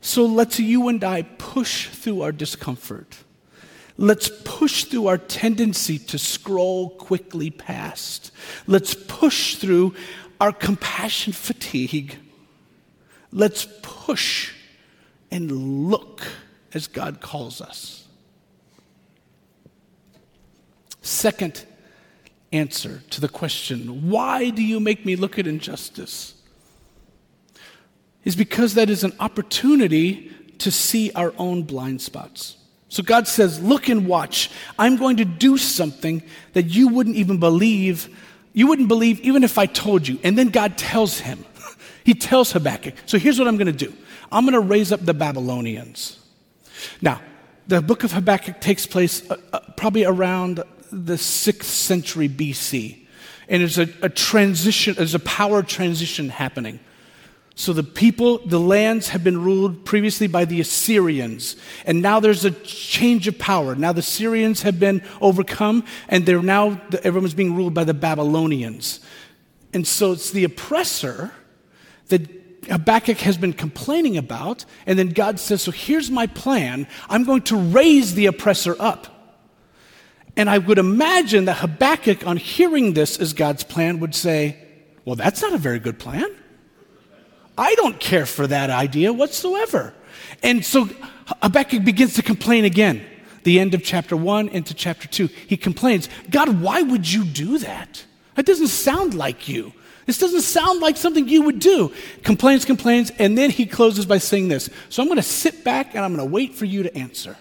So 0.00 0.24
let's 0.24 0.60
you 0.60 0.86
and 0.86 1.02
I 1.02 1.22
push 1.22 1.88
through 1.88 2.22
our 2.22 2.30
discomfort. 2.30 3.16
Let's 3.96 4.30
push 4.44 4.84
through 4.84 5.08
our 5.08 5.18
tendency 5.18 5.98
to 5.98 6.16
scroll 6.16 6.90
quickly 6.90 7.50
past. 7.50 8.30
Let's 8.68 8.94
push 8.94 9.56
through 9.56 9.96
our 10.40 10.52
compassion 10.52 11.32
fatigue. 11.32 12.16
Let's 13.32 13.66
push 13.82 14.52
and 15.28 15.90
look 15.90 16.22
as 16.72 16.86
God 16.86 17.20
calls 17.20 17.60
us. 17.60 18.06
Second, 21.02 21.66
answer 22.52 23.02
to 23.10 23.20
the 23.20 23.28
question, 23.28 24.08
why 24.10 24.50
do 24.50 24.62
you 24.62 24.80
make 24.80 25.04
me 25.04 25.16
look 25.16 25.38
at 25.38 25.46
injustice? 25.46 26.34
Is 28.24 28.36
because 28.36 28.74
that 28.74 28.90
is 28.90 29.04
an 29.04 29.12
opportunity 29.20 30.32
to 30.58 30.70
see 30.70 31.12
our 31.12 31.32
own 31.38 31.62
blind 31.62 32.00
spots. 32.00 32.56
So 32.88 33.02
God 33.02 33.28
says, 33.28 33.60
Look 33.62 33.88
and 33.88 34.06
watch. 34.06 34.50
I'm 34.78 34.96
going 34.96 35.18
to 35.18 35.24
do 35.24 35.58
something 35.58 36.22
that 36.54 36.64
you 36.64 36.88
wouldn't 36.88 37.16
even 37.16 37.38
believe 37.38 38.08
You 38.52 38.66
wouldn't 38.68 38.88
believe 38.88 39.20
even 39.20 39.44
if 39.44 39.58
I 39.58 39.66
told 39.66 40.08
you. 40.08 40.18
And 40.24 40.38
then 40.38 40.48
God 40.48 40.78
tells 40.78 41.20
him, 41.20 41.44
He 42.04 42.14
tells 42.14 42.52
Habakkuk, 42.52 42.94
so 43.04 43.18
here's 43.18 43.38
what 43.38 43.46
I'm 43.48 43.58
going 43.58 43.66
to 43.66 43.86
do 43.86 43.92
I'm 44.32 44.44
going 44.44 44.54
to 44.54 44.60
raise 44.60 44.92
up 44.92 45.04
the 45.04 45.14
Babylonians. 45.14 46.18
Now, 47.00 47.20
the 47.68 47.82
book 47.82 48.02
of 48.04 48.12
Habakkuk 48.12 48.60
takes 48.60 48.86
place 48.86 49.28
uh, 49.30 49.36
uh, 49.52 49.60
probably 49.76 50.04
around 50.04 50.62
the 50.90 51.14
6th 51.14 51.62
century 51.64 52.28
BC. 52.28 52.98
And 53.48 53.62
it's 53.62 53.78
a, 53.78 53.88
a 54.02 54.08
transition, 54.08 54.94
there's 54.94 55.14
a 55.14 55.20
power 55.20 55.62
transition 55.62 56.28
happening. 56.28 56.80
So 57.58 57.72
the 57.72 57.82
people, 57.82 58.38
the 58.44 58.60
lands 58.60 59.08
have 59.08 59.24
been 59.24 59.42
ruled 59.42 59.86
previously 59.86 60.26
by 60.26 60.44
the 60.44 60.60
Assyrians, 60.60 61.56
and 61.86 62.02
now 62.02 62.20
there's 62.20 62.44
a 62.44 62.50
change 62.50 63.26
of 63.28 63.38
power. 63.38 63.74
Now 63.74 63.92
the 63.92 64.00
Assyrians 64.00 64.60
have 64.60 64.78
been 64.78 65.02
overcome, 65.22 65.84
and 66.08 66.26
they're 66.26 66.42
now 66.42 66.78
everyone's 67.02 67.32
being 67.32 67.56
ruled 67.56 67.72
by 67.72 67.84
the 67.84 67.94
Babylonians. 67.94 69.00
And 69.72 69.86
so 69.86 70.12
it's 70.12 70.32
the 70.32 70.44
oppressor 70.44 71.32
that 72.08 72.28
Habakkuk 72.68 73.18
has 73.20 73.38
been 73.38 73.54
complaining 73.54 74.18
about, 74.18 74.66
and 74.84 74.98
then 74.98 75.08
God 75.08 75.40
says, 75.40 75.62
So 75.62 75.70
here's 75.70 76.10
my 76.10 76.26
plan. 76.26 76.86
I'm 77.08 77.24
going 77.24 77.42
to 77.42 77.56
raise 77.56 78.14
the 78.14 78.26
oppressor 78.26 78.76
up. 78.78 79.15
And 80.36 80.50
I 80.50 80.58
would 80.58 80.78
imagine 80.78 81.46
that 81.46 81.58
Habakkuk, 81.58 82.26
on 82.26 82.36
hearing 82.36 82.92
this 82.92 83.18
as 83.18 83.32
God's 83.32 83.64
plan, 83.64 84.00
would 84.00 84.14
say, 84.14 84.56
Well, 85.04 85.16
that's 85.16 85.40
not 85.42 85.54
a 85.54 85.58
very 85.58 85.78
good 85.78 85.98
plan. 85.98 86.26
I 87.58 87.74
don't 87.76 87.98
care 87.98 88.26
for 88.26 88.46
that 88.46 88.68
idea 88.68 89.12
whatsoever. 89.12 89.94
And 90.42 90.64
so 90.64 90.88
Habakkuk 91.42 91.84
begins 91.84 92.14
to 92.14 92.22
complain 92.22 92.64
again. 92.64 93.04
The 93.44 93.60
end 93.60 93.74
of 93.74 93.82
chapter 93.82 94.16
one 94.16 94.48
into 94.48 94.74
chapter 94.74 95.08
two. 95.08 95.28
He 95.28 95.56
complains, 95.56 96.08
God, 96.30 96.60
why 96.60 96.82
would 96.82 97.10
you 97.10 97.24
do 97.24 97.58
that? 97.58 98.04
That 98.34 98.44
doesn't 98.44 98.68
sound 98.68 99.14
like 99.14 99.48
you. 99.48 99.72
This 100.04 100.18
doesn't 100.18 100.42
sound 100.42 100.80
like 100.80 100.96
something 100.96 101.28
you 101.28 101.42
would 101.42 101.58
do. 101.58 101.92
Complains, 102.22 102.64
complains, 102.64 103.10
and 103.18 103.36
then 103.36 103.50
he 103.50 103.66
closes 103.66 104.06
by 104.06 104.18
saying 104.18 104.48
this. 104.48 104.70
So 104.88 105.02
I'm 105.02 105.08
going 105.08 105.16
to 105.16 105.22
sit 105.22 105.64
back 105.64 105.94
and 105.94 106.04
I'm 106.04 106.14
going 106.14 106.26
to 106.26 106.32
wait 106.32 106.54
for 106.54 106.64
you 106.64 106.84
to 106.84 106.96
answer. 106.96 107.36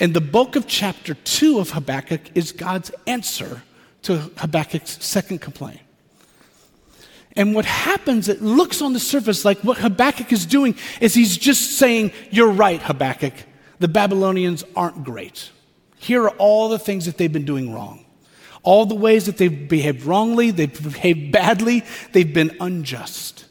And 0.00 0.14
the 0.14 0.20
bulk 0.20 0.56
of 0.56 0.66
chapter 0.66 1.14
two 1.14 1.58
of 1.60 1.70
Habakkuk 1.70 2.22
is 2.34 2.52
God's 2.52 2.90
answer 3.06 3.62
to 4.02 4.16
Habakkuk's 4.38 5.04
second 5.04 5.40
complaint. 5.42 5.80
And 7.36 7.54
what 7.54 7.66
happens, 7.66 8.28
it 8.28 8.42
looks 8.42 8.82
on 8.82 8.94
the 8.94 8.98
surface 8.98 9.44
like 9.44 9.58
what 9.60 9.78
Habakkuk 9.78 10.32
is 10.32 10.46
doing 10.46 10.74
is 11.00 11.14
he's 11.14 11.36
just 11.36 11.76
saying, 11.78 12.12
You're 12.30 12.50
right, 12.50 12.82
Habakkuk. 12.82 13.34
The 13.78 13.88
Babylonians 13.88 14.64
aren't 14.74 15.04
great. 15.04 15.50
Here 15.98 16.24
are 16.24 16.30
all 16.30 16.70
the 16.70 16.78
things 16.78 17.06
that 17.06 17.18
they've 17.18 17.32
been 17.32 17.44
doing 17.44 17.72
wrong. 17.72 18.04
All 18.62 18.84
the 18.84 18.94
ways 18.94 19.26
that 19.26 19.36
they've 19.36 19.68
behaved 19.68 20.02
wrongly, 20.02 20.50
they've 20.50 20.82
behaved 20.82 21.32
badly, 21.32 21.84
they've 22.12 22.32
been 22.32 22.56
unjust. 22.60 23.46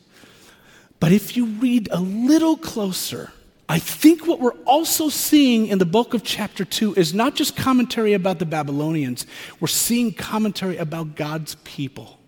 But 0.99 1.11
if 1.11 1.37
you 1.37 1.45
read 1.45 1.89
a 1.91 1.99
little 1.99 2.57
closer, 2.57 3.31
I 3.71 3.77
think 3.77 4.25
what 4.25 4.39
we're 4.39 4.57
also 4.65 5.09
seeing 5.09 5.67
in 5.67 5.77
the 5.77 5.85
bulk 5.85 6.15
of 6.15 6.23
chapter 6.23 6.65
2 6.65 6.95
is 6.95 7.13
not 7.13 7.35
just 7.35 7.55
commentary 7.55 8.13
about 8.13 8.39
the 8.39 8.45
Babylonians, 8.47 9.27
we're 9.59 9.67
seeing 9.67 10.11
commentary 10.11 10.77
about 10.77 11.15
God's 11.15 11.53
people. 11.63 12.19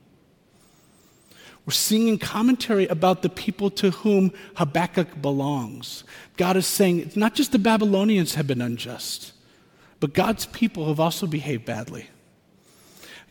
We're 1.66 1.74
seeing 1.74 2.20
commentary 2.20 2.86
about 2.88 3.24
the 3.24 3.30
people 3.30 3.72
to 3.72 3.90
whom 3.90 4.34
Habakkuk 4.56 5.20
belongs. 5.20 6.04
God 6.38 6.58
is 6.58 6.68
saying 6.68 7.00
it's 7.00 7.16
not 7.16 7.34
just 7.34 7.52
the 7.52 7.60
Babylonians 7.60 8.36
have 8.36 8.46
been 8.46 8.62
unjust, 8.62 9.34
but 10.00 10.14
God's 10.14 10.46
people 10.46 10.90
have 10.90 11.00
also 11.00 11.26
behaved 11.26 11.66
badly. 11.66 12.08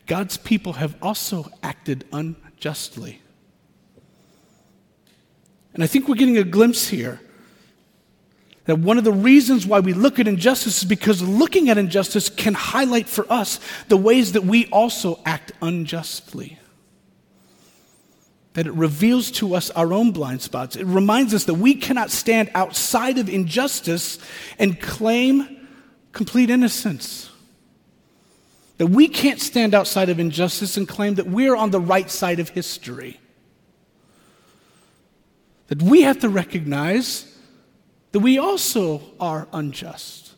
God's 0.05 0.35
people 0.35 0.73
have 0.73 0.95
also 1.01 1.49
acted 1.63 2.03
unjustly. 2.11 3.21
And 5.73 5.81
I 5.81 5.87
think 5.87 6.09
we're 6.09 6.15
getting 6.15 6.37
a 6.37 6.43
glimpse 6.43 6.89
here 6.89 7.21
that 8.71 8.77
one 8.77 8.97
of 8.97 9.03
the 9.03 9.11
reasons 9.11 9.67
why 9.67 9.81
we 9.81 9.91
look 9.91 10.17
at 10.17 10.29
injustice 10.29 10.77
is 10.77 10.85
because 10.85 11.21
looking 11.21 11.69
at 11.69 11.77
injustice 11.77 12.29
can 12.29 12.53
highlight 12.53 13.05
for 13.09 13.29
us 13.29 13.59
the 13.89 13.97
ways 13.97 14.31
that 14.31 14.45
we 14.45 14.65
also 14.67 15.19
act 15.25 15.51
unjustly 15.61 16.57
that 18.53 18.65
it 18.65 18.71
reveals 18.71 19.29
to 19.29 19.55
us 19.55 19.71
our 19.71 19.91
own 19.91 20.11
blind 20.11 20.41
spots. 20.41 20.77
It 20.77 20.85
reminds 20.85 21.33
us 21.33 21.43
that 21.45 21.55
we 21.55 21.75
cannot 21.75 22.11
stand 22.11 22.49
outside 22.55 23.17
of 23.17 23.27
injustice 23.27 24.19
and 24.57 24.79
claim 24.79 25.67
complete 26.13 26.49
innocence. 26.49 27.29
That 28.77 28.87
we 28.87 29.09
can't 29.09 29.41
stand 29.41 29.73
outside 29.75 30.07
of 30.07 30.17
injustice 30.17 30.77
and 30.77 30.87
claim 30.87 31.15
that 31.15 31.27
we're 31.27 31.57
on 31.57 31.71
the 31.71 31.81
right 31.81 32.09
side 32.09 32.39
of 32.39 32.47
history. 32.47 33.19
That 35.67 35.81
we 35.81 36.03
have 36.03 36.19
to 36.21 36.29
recognize 36.29 37.30
that 38.11 38.19
we 38.19 38.37
also 38.37 39.01
are 39.19 39.47
unjust. 39.53 40.33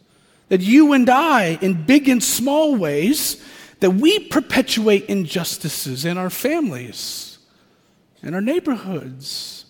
That 0.50 0.62
you 0.62 0.94
and 0.94 1.10
I, 1.10 1.58
in 1.62 1.86
big 1.86 2.08
and 2.08 2.24
small 2.24 2.76
ways, 2.76 3.44
that 3.80 3.92
we 3.92 4.20
perpetuate 4.20 5.06
injustices 5.06 6.06
in 6.06 6.18
our 6.18 6.30
families 6.30 7.34
in 8.24 8.34
our 8.34 8.42
neighborhoods, 8.42 9.66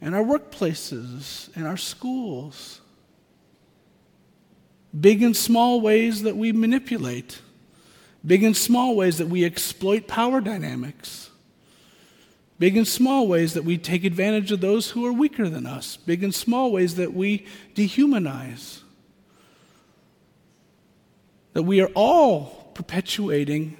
in 0.00 0.14
our 0.14 0.22
workplaces, 0.22 1.54
in 1.56 1.66
our 1.66 1.76
schools. 1.76 2.80
Big 4.98 5.22
and 5.22 5.36
small 5.36 5.80
ways 5.80 6.22
that 6.22 6.36
we 6.36 6.52
manipulate, 6.52 7.40
big 8.24 8.44
and 8.44 8.56
small 8.56 8.94
ways 8.94 9.18
that 9.18 9.26
we 9.26 9.44
exploit 9.44 10.06
power 10.06 10.40
dynamics, 10.40 11.30
big 12.58 12.76
and 12.76 12.86
small 12.86 13.26
ways 13.26 13.54
that 13.54 13.64
we 13.64 13.78
take 13.78 14.04
advantage 14.04 14.52
of 14.52 14.60
those 14.60 14.90
who 14.90 15.04
are 15.06 15.12
weaker 15.12 15.48
than 15.48 15.66
us, 15.66 15.96
big 15.96 16.22
and 16.22 16.34
small 16.34 16.70
ways 16.72 16.94
that 16.96 17.14
we 17.14 17.46
dehumanize. 17.74 18.80
That 21.52 21.62
we 21.62 21.80
are 21.80 21.90
all 21.94 22.70
perpetuating 22.74 23.76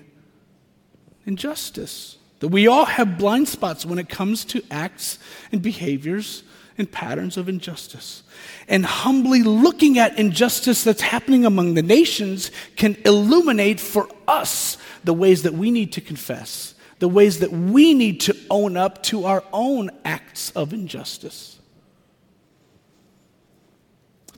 injustice. 1.26 2.18
That 2.40 2.48
we 2.48 2.66
all 2.66 2.84
have 2.84 3.18
blind 3.18 3.48
spots 3.48 3.86
when 3.86 3.98
it 3.98 4.08
comes 4.08 4.44
to 4.46 4.62
acts 4.70 5.18
and 5.50 5.62
behaviors 5.62 6.42
and 6.76 6.90
patterns 6.90 7.36
of 7.36 7.48
injustice. 7.48 8.22
And 8.68 8.84
humbly 8.84 9.42
looking 9.42 9.98
at 9.98 10.18
injustice 10.18 10.84
that's 10.84 11.02
happening 11.02 11.46
among 11.46 11.74
the 11.74 11.82
nations 11.82 12.50
can 12.76 12.96
illuminate 13.04 13.80
for 13.80 14.08
us 14.26 14.76
the 15.04 15.14
ways 15.14 15.42
that 15.44 15.54
we 15.54 15.70
need 15.70 15.92
to 15.92 16.00
confess, 16.00 16.73
the 16.98 17.08
ways 17.08 17.40
that 17.40 17.50
we 17.50 17.94
need 17.94 18.20
to 18.22 18.36
own 18.50 18.76
up 18.76 19.02
to 19.04 19.24
our 19.24 19.44
own 19.52 19.90
acts 20.04 20.50
of 20.50 20.72
injustice. 20.72 21.58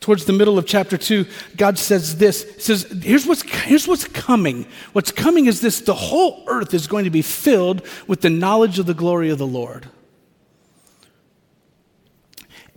Towards 0.01 0.25
the 0.25 0.33
middle 0.33 0.59
of 0.59 0.67
chapter 0.67 0.97
2, 0.97 1.27
God 1.57 1.79
says 1.79 2.19
this. 2.19 2.45
He 2.55 2.61
says, 2.61 2.85
here's 3.03 3.27
what's, 3.27 3.43
here's 3.43 3.89
what's 3.89 4.07
coming. 4.07 4.67
What's 4.93 5.11
coming 5.11 5.47
is 5.47 5.61
this 5.61 5.81
the 5.81 5.95
whole 5.95 6.45
earth 6.47 6.75
is 6.75 6.87
going 6.87 7.05
to 7.05 7.11
be 7.11 7.23
filled 7.23 7.83
with 8.07 8.21
the 8.21 8.31
knowledge 8.31 8.79
of 8.79 8.87
the 8.87 8.95
glory 8.95 9.31
of 9.31 9.39
the 9.39 9.47
Lord. 9.47 9.89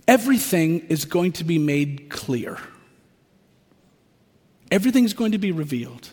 Everything 0.08 0.80
is 0.88 1.04
going 1.04 1.30
to 1.32 1.44
be 1.44 1.58
made 1.58 2.10
clear. 2.10 2.58
Everything's 4.70 5.14
going 5.14 5.30
to 5.30 5.38
be 5.38 5.52
revealed. 5.52 6.10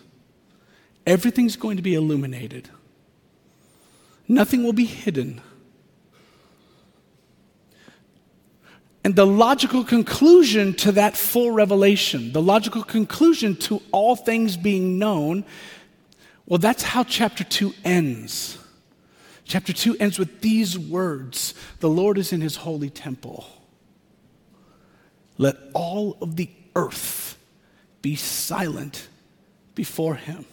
Everything's 1.08 1.56
going 1.56 1.78
to 1.78 1.84
be 1.84 1.96
illuminated. 1.96 2.70
Nothing 4.28 4.64
will 4.64 4.74
be 4.74 4.86
hidden. 4.86 5.42
And 9.04 9.16
the 9.16 9.26
logical 9.26 9.86
conclusion 9.86 10.74
to 10.76 10.92
that 10.92 11.16
full 11.16 11.52
revelation, 11.52 12.34
the 12.34 12.42
logical 12.42 12.84
conclusion 12.84 13.56
to 13.56 13.82
all 13.92 14.18
things 14.18 14.58
being 14.58 15.00
known, 15.00 15.46
well, 16.46 16.58
that's 16.58 16.84
how 16.84 17.04
chapter 17.04 17.46
2 17.46 17.74
ends. 17.86 18.58
Chapter 19.46 19.72
2 19.72 19.96
ends 20.00 20.20
with 20.20 20.42
these 20.42 20.78
words 20.78 21.54
The 21.80 21.90
Lord 21.90 22.18
is 22.18 22.34
in 22.34 22.42
his 22.42 22.58
holy 22.58 22.90
temple. 22.90 23.46
Let 25.38 25.56
all 25.74 26.18
of 26.20 26.36
the 26.36 26.50
earth 26.76 27.38
be 28.02 28.16
silent 28.18 29.08
before 29.74 30.16
him. 30.16 30.46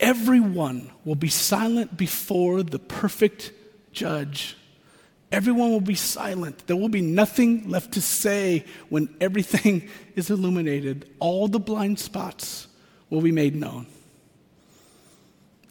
Everyone 0.00 0.90
will 1.04 1.14
be 1.14 1.28
silent 1.28 1.96
before 1.96 2.62
the 2.62 2.78
perfect 2.78 3.52
judge. 3.92 4.56
Everyone 5.30 5.70
will 5.70 5.80
be 5.80 5.94
silent. 5.94 6.66
There 6.66 6.76
will 6.76 6.88
be 6.88 7.02
nothing 7.02 7.68
left 7.68 7.92
to 7.92 8.00
say 8.00 8.64
when 8.88 9.14
everything 9.20 9.88
is 10.16 10.30
illuminated. 10.30 11.08
All 11.20 11.46
the 11.46 11.60
blind 11.60 11.98
spots 11.98 12.66
will 13.10 13.20
be 13.20 13.30
made 13.30 13.54
known. 13.54 13.86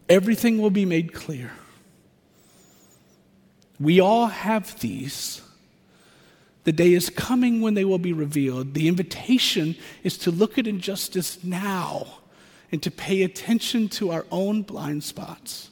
Everything 0.08 0.62
will 0.62 0.70
be 0.70 0.86
made 0.86 1.14
clear. 1.14 1.52
We 3.80 4.00
all 4.00 4.28
have 4.28 4.80
these, 4.80 5.42
The 6.66 6.72
day 6.74 6.94
is 6.94 7.10
coming 7.10 7.62
when 7.62 7.74
they 7.74 7.86
will 7.86 7.98
be 7.98 8.14
revealed. 8.14 8.76
The 8.76 8.88
invitation 8.88 9.76
is 10.04 10.18
to 10.20 10.32
look 10.32 10.58
at 10.60 10.68
injustice 10.68 11.44
now 11.44 12.20
and 12.72 12.82
to 12.84 12.92
pay 12.92 13.24
attention 13.24 13.90
to 13.90 14.12
our 14.12 14.26
own 14.32 14.62
blind 14.62 15.04
spots. 15.04 15.72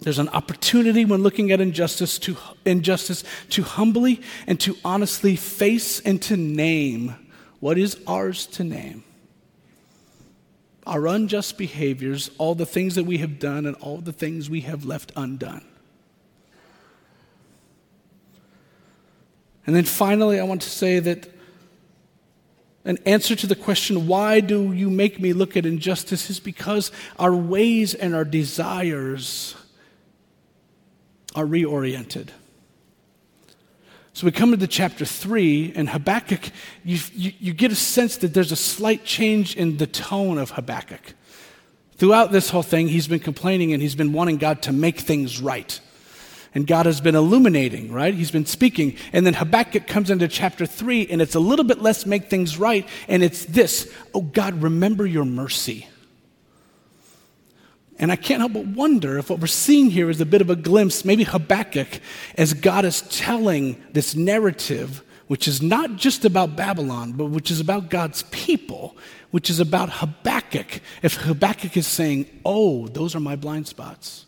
There's 0.00 0.18
an 0.18 0.30
opportunity 0.30 1.04
when 1.04 1.22
looking 1.22 1.50
at 1.50 1.60
injustice 1.60 2.18
to, 2.20 2.36
injustice 2.64 3.22
to 3.50 3.62
humbly 3.62 4.22
and 4.46 4.58
to 4.60 4.76
honestly 4.84 5.36
face 5.36 6.00
and 6.00 6.20
to 6.22 6.36
name 6.36 7.14
what 7.60 7.76
is 7.76 7.98
ours 8.06 8.46
to 8.46 8.64
name. 8.64 9.04
Our 10.86 11.06
unjust 11.06 11.58
behaviors, 11.58 12.30
all 12.38 12.54
the 12.54 12.64
things 12.64 12.94
that 12.94 13.04
we 13.04 13.18
have 13.18 13.38
done, 13.38 13.66
and 13.66 13.76
all 13.76 13.98
the 13.98 14.12
things 14.12 14.48
we 14.48 14.62
have 14.62 14.86
left 14.86 15.12
undone. 15.14 15.64
And 19.66 19.76
then 19.76 19.84
finally, 19.84 20.40
I 20.40 20.44
want 20.44 20.62
to 20.62 20.70
say 20.70 20.98
that 20.98 21.28
an 22.84 22.98
answer 23.04 23.36
to 23.36 23.46
the 23.46 23.54
question, 23.54 24.06
why 24.06 24.40
do 24.40 24.72
you 24.72 24.88
make 24.88 25.20
me 25.20 25.32
look 25.32 25.56
at 25.56 25.66
injustice, 25.66 26.30
is 26.30 26.40
because 26.40 26.90
our 27.18 27.34
ways 27.34 27.94
and 27.94 28.14
our 28.14 28.24
desires 28.24 29.54
are 31.34 31.44
reoriented. 31.44 32.28
So 34.12 34.24
we 34.24 34.32
come 34.32 34.52
into 34.52 34.66
chapter 34.66 35.04
3, 35.04 35.74
and 35.76 35.88
Habakkuk, 35.88 36.50
you, 36.84 36.98
you, 37.14 37.32
you, 37.38 37.52
get 37.52 37.70
a 37.70 37.76
sense 37.76 38.16
that 38.18 38.34
there's 38.34 38.50
a 38.50 38.56
slight 38.56 39.04
change 39.04 39.56
in 39.56 39.76
the 39.76 39.86
tone 39.86 40.36
of 40.36 40.50
Habakkuk. 40.50 41.14
Throughout 41.96 42.32
this 42.32 42.50
whole 42.50 42.62
thing, 42.62 42.88
he's 42.88 43.06
been 43.06 43.20
complaining 43.20 43.72
and 43.72 43.80
he's 43.80 43.94
been 43.94 44.12
wanting 44.12 44.38
God 44.38 44.62
to 44.62 44.72
make 44.72 44.98
things 44.98 45.40
right. 45.40 45.80
And 46.54 46.66
God 46.66 46.86
has 46.86 47.00
been 47.00 47.14
illuminating, 47.14 47.92
right? 47.92 48.12
He's 48.12 48.32
been 48.32 48.46
speaking. 48.46 48.96
And 49.12 49.24
then 49.24 49.34
Habakkuk 49.34 49.86
comes 49.86 50.10
into 50.10 50.26
chapter 50.26 50.66
3, 50.66 51.06
and 51.08 51.22
it's 51.22 51.36
a 51.36 51.40
little 51.40 51.64
bit 51.64 51.80
less 51.80 52.06
make 52.06 52.28
things 52.28 52.58
right, 52.58 52.88
and 53.08 53.22
it's 53.22 53.44
this 53.44 53.92
Oh, 54.14 54.22
God, 54.22 54.62
remember 54.62 55.06
your 55.06 55.24
mercy. 55.24 55.86
And 58.00 58.10
I 58.10 58.16
can't 58.16 58.40
help 58.40 58.54
but 58.54 58.66
wonder 58.66 59.18
if 59.18 59.28
what 59.28 59.40
we're 59.40 59.46
seeing 59.46 59.90
here 59.90 60.08
is 60.08 60.22
a 60.22 60.26
bit 60.26 60.40
of 60.40 60.48
a 60.48 60.56
glimpse, 60.56 61.04
maybe 61.04 61.22
Habakkuk, 61.22 62.00
as 62.36 62.54
God 62.54 62.86
is 62.86 63.02
telling 63.02 63.80
this 63.92 64.16
narrative, 64.16 65.02
which 65.26 65.46
is 65.46 65.60
not 65.60 65.96
just 65.96 66.24
about 66.24 66.56
Babylon, 66.56 67.12
but 67.12 67.26
which 67.26 67.50
is 67.50 67.60
about 67.60 67.90
God's 67.90 68.22
people, 68.30 68.96
which 69.30 69.50
is 69.50 69.60
about 69.60 69.90
Habakkuk. 69.90 70.80
If 71.02 71.16
Habakkuk 71.16 71.76
is 71.76 71.86
saying, 71.86 72.26
Oh, 72.44 72.88
those 72.88 73.14
are 73.14 73.20
my 73.20 73.36
blind 73.36 73.68
spots. 73.68 74.24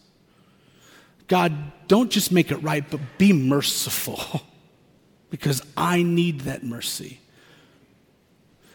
God, 1.32 1.72
don't 1.88 2.10
just 2.10 2.30
make 2.30 2.50
it 2.50 2.58
right, 2.58 2.84
but 2.90 3.00
be 3.16 3.32
merciful 3.32 4.42
because 5.30 5.62
I 5.78 6.02
need 6.02 6.42
that 6.42 6.62
mercy. 6.62 7.20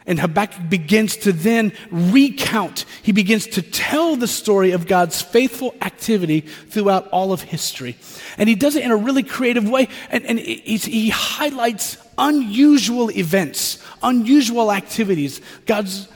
And 0.08 0.20
Habakkuk 0.20 0.68
begins 0.68 1.18
to 1.18 1.32
then 1.32 1.72
recount, 1.92 2.86
he 3.04 3.12
begins 3.12 3.46
to 3.46 3.62
tell 3.62 4.16
the 4.16 4.28
story 4.28 4.72
of 4.72 4.88
God's 4.88 5.22
faithful 5.22 5.76
activity 5.82 6.42
throughout 6.42 7.08
all 7.10 7.32
of 7.32 7.44
history. 7.44 7.96
And 8.40 8.50
he 8.50 8.56
does 8.56 8.76
it 8.76 8.84
in 8.84 8.90
a 8.90 8.98
really 8.98 9.22
creative 9.22 9.70
way. 9.70 9.88
And, 10.10 10.26
and 10.26 10.40
he 10.40 11.10
highlights 11.10 11.98
unusual 12.18 13.12
events, 13.12 13.86
unusual 14.02 14.72
activities. 14.72 15.42
God's 15.68 16.08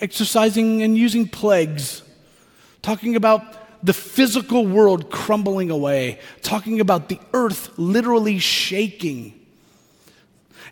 exercising 0.00 0.80
and 0.84 0.96
using 0.96 1.26
plagues, 1.26 2.04
talking 2.82 3.16
about 3.16 3.42
the 3.82 3.92
physical 3.92 4.66
world 4.66 5.10
crumbling 5.10 5.70
away, 5.70 6.18
talking 6.42 6.80
about 6.80 7.08
the 7.08 7.20
earth 7.32 7.70
literally 7.76 8.38
shaking 8.38 9.38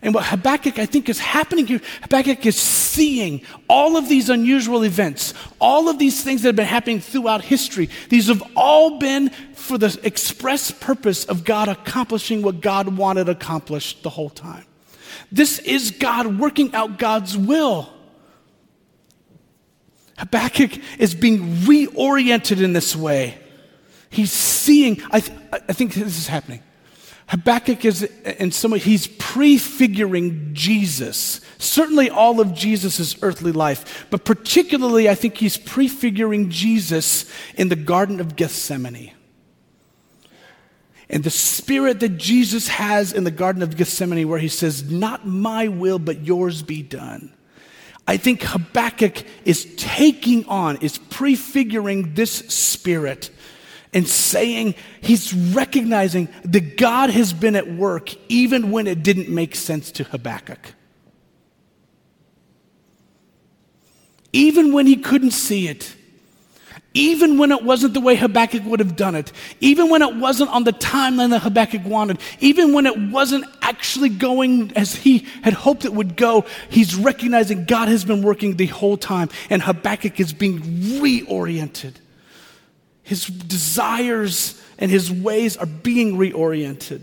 and 0.01 0.13
what 0.13 0.25
Habakkuk, 0.25 0.79
I 0.79 0.85
think, 0.85 1.09
is 1.09 1.19
happening 1.19 1.65
here, 1.65 1.81
Habakkuk 2.03 2.45
is 2.45 2.55
seeing 2.55 3.41
all 3.67 3.97
of 3.97 4.07
these 4.07 4.29
unusual 4.29 4.83
events, 4.83 5.33
all 5.59 5.89
of 5.89 5.97
these 5.97 6.23
things 6.23 6.43
that 6.43 6.49
have 6.49 6.55
been 6.55 6.65
happening 6.65 6.99
throughout 6.99 7.43
history. 7.43 7.89
These 8.09 8.27
have 8.27 8.43
all 8.55 8.99
been 8.99 9.29
for 9.53 9.77
the 9.77 9.99
express 10.03 10.71
purpose 10.71 11.25
of 11.25 11.43
God 11.43 11.67
accomplishing 11.67 12.41
what 12.41 12.61
God 12.61 12.97
wanted 12.97 13.27
accomplished 13.29 14.03
the 14.03 14.09
whole 14.09 14.29
time. 14.29 14.65
This 15.31 15.59
is 15.59 15.91
God 15.91 16.39
working 16.39 16.73
out 16.75 16.99
God's 16.99 17.35
will. 17.37 17.89
Habakkuk 20.17 20.71
is 20.99 21.13
being 21.15 21.39
reoriented 21.61 22.61
in 22.61 22.73
this 22.73 22.95
way. 22.95 23.37
He's 24.09 24.31
seeing, 24.31 25.01
I, 25.11 25.19
th- 25.19 25.37
I 25.51 25.73
think 25.73 25.93
this 25.93 26.17
is 26.17 26.27
happening. 26.27 26.63
Habakkuk 27.27 27.83
is, 27.83 28.03
in 28.03 28.51
some 28.51 28.71
way, 28.71 28.79
he's 28.79 29.07
prefiguring 29.07 30.51
Jesus. 30.53 31.41
Certainly 31.57 32.09
all 32.09 32.39
of 32.39 32.53
Jesus' 32.53 33.21
earthly 33.21 33.51
life, 33.51 34.07
but 34.09 34.23
particularly, 34.23 35.09
I 35.09 35.15
think 35.15 35.37
he's 35.37 35.57
prefiguring 35.57 36.49
Jesus 36.49 37.29
in 37.55 37.67
the 37.67 37.75
Garden 37.75 38.21
of 38.21 38.35
Gethsemane. 38.37 39.11
And 41.09 41.23
the 41.23 41.29
spirit 41.29 41.99
that 41.99 42.17
Jesus 42.17 42.69
has 42.69 43.13
in 43.13 43.23
the 43.23 43.31
Garden 43.31 43.61
of 43.61 43.75
Gethsemane, 43.75 44.27
where 44.27 44.39
he 44.39 44.49
says, 44.49 44.89
Not 44.89 45.27
my 45.27 45.67
will, 45.67 45.99
but 45.99 46.21
yours 46.21 46.61
be 46.63 46.81
done. 46.81 47.33
I 48.07 48.15
think 48.15 48.41
Habakkuk 48.41 49.23
is 49.43 49.75
taking 49.75 50.45
on, 50.47 50.77
is 50.77 50.97
prefiguring 50.97 52.13
this 52.13 52.31
spirit 52.31 53.29
and 53.93 54.07
saying 54.07 54.75
he's 55.01 55.33
recognizing 55.33 56.29
that 56.45 56.77
God 56.77 57.09
has 57.09 57.33
been 57.33 57.55
at 57.55 57.69
work 57.69 58.15
even 58.29 58.71
when 58.71 58.87
it 58.87 59.03
didn't 59.03 59.27
make 59.27 59.55
sense 59.55 59.91
to 59.93 60.05
Habakkuk. 60.05 60.73
Even 64.31 64.71
when 64.71 64.87
he 64.87 64.95
couldn't 64.95 65.31
see 65.31 65.67
it, 65.67 65.95
even 66.97 67.37
when 67.37 67.51
it 67.51 67.63
wasn't 67.63 67.93
the 67.93 68.01
way 68.01 68.15
Habakkuk 68.15 68.65
would 68.65 68.79
have 68.79 68.95
done 68.95 69.13
it, 69.13 69.31
even 69.59 69.89
when 69.89 70.01
it 70.01 70.15
wasn't 70.15 70.49
on 70.49 70.63
the 70.63 70.73
timeline 70.73 71.29
that 71.29 71.43
Habakkuk 71.43 71.85
wanted, 71.85 72.19
even 72.39 72.73
when 72.73 72.87
it 72.87 72.97
wasn't 72.97 73.45
actually 73.61 74.09
going 74.09 74.75
as 74.75 74.95
he 74.95 75.19
had 75.43 75.53
hoped 75.53 75.85
it 75.85 75.93
would 75.93 76.15
go, 76.15 76.45
he's 76.69 76.95
recognizing 76.95 77.65
God 77.65 77.87
has 77.87 78.03
been 78.03 78.23
working 78.23 78.57
the 78.57 78.65
whole 78.65 78.97
time 78.97 79.29
and 79.51 79.61
Habakkuk 79.61 80.19
is 80.19 80.33
being 80.33 80.59
reoriented. 80.59 81.93
His 83.03 83.27
desires 83.27 84.59
and 84.79 84.89
his 84.89 85.11
ways 85.11 85.55
are 85.55 85.67
being 85.67 86.17
reoriented. 86.17 87.01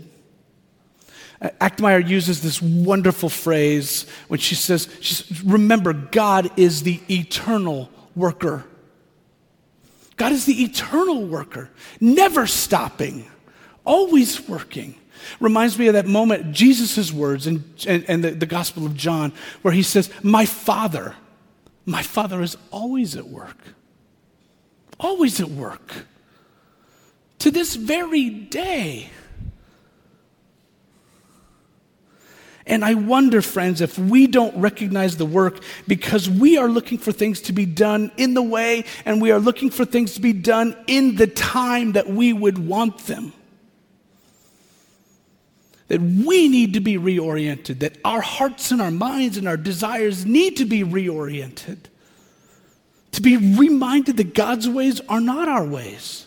Uh, 1.41 1.99
uses 2.05 2.41
this 2.41 2.61
wonderful 2.61 3.29
phrase 3.29 4.05
when 4.27 4.39
she 4.39 4.55
says, 4.55 4.89
she 4.99 5.13
says, 5.13 5.43
Remember, 5.43 5.93
God 5.93 6.51
is 6.57 6.83
the 6.83 7.01
eternal 7.09 7.89
worker. 8.15 8.65
God 10.17 10.31
is 10.31 10.45
the 10.45 10.63
eternal 10.63 11.25
worker, 11.25 11.69
never 11.99 12.47
stopping, 12.47 13.29
always 13.83 14.47
working. 14.47 14.95
Reminds 15.39 15.77
me 15.77 15.87
of 15.87 15.93
that 15.93 16.05
moment, 16.05 16.51
Jesus' 16.51 17.11
words 17.11 17.47
in 17.47 17.63
the, 17.85 18.35
the 18.37 18.45
Gospel 18.45 18.85
of 18.85 18.95
John, 18.95 19.33
where 19.61 19.73
he 19.73 19.83
says, 19.83 20.09
My 20.23 20.45
Father, 20.45 21.15
my 21.85 22.03
Father 22.03 22.41
is 22.41 22.57
always 22.71 23.15
at 23.15 23.27
work 23.27 23.57
always 24.99 25.39
at 25.39 25.49
work 25.49 26.05
to 27.39 27.51
this 27.51 27.75
very 27.75 28.29
day. 28.29 29.09
And 32.67 32.83
I 32.83 32.95
wonder, 32.95 33.41
friends, 33.41 33.79
if 33.79 33.99
we 33.99 34.25
don't 34.25 34.55
recognize 34.57 35.17
the 35.17 35.25
work 35.25 35.61
because 35.87 36.29
we 36.29 36.57
are 36.57 36.67
looking 36.67 36.97
for 36.97 37.11
things 37.11 37.41
to 37.41 37.53
be 37.53 37.65
done 37.65 38.11
in 38.17 38.33
the 38.33 38.41
way 38.41 38.85
and 39.05 39.21
we 39.21 39.31
are 39.31 39.39
looking 39.39 39.69
for 39.69 39.85
things 39.85 40.15
to 40.15 40.21
be 40.21 40.33
done 40.33 40.75
in 40.87 41.15
the 41.15 41.27
time 41.27 41.91
that 41.91 42.09
we 42.09 42.33
would 42.33 42.57
want 42.57 42.99
them. 43.05 43.33
That 45.89 46.01
we 46.01 46.47
need 46.47 46.73
to 46.73 46.79
be 46.79 46.97
reoriented, 46.97 47.79
that 47.79 47.99
our 48.03 48.21
hearts 48.21 48.71
and 48.71 48.81
our 48.81 48.89
minds 48.89 49.37
and 49.37 49.47
our 49.47 49.57
desires 49.57 50.25
need 50.25 50.57
to 50.57 50.65
be 50.65 50.83
reoriented 50.83 51.77
to 53.15 53.21
be 53.21 53.37
reminded 53.37 54.17
that 54.17 54.33
God's 54.35 54.67
ways 54.67 54.99
are 55.07 55.21
not 55.21 55.47
our 55.47 55.63
ways. 55.63 56.24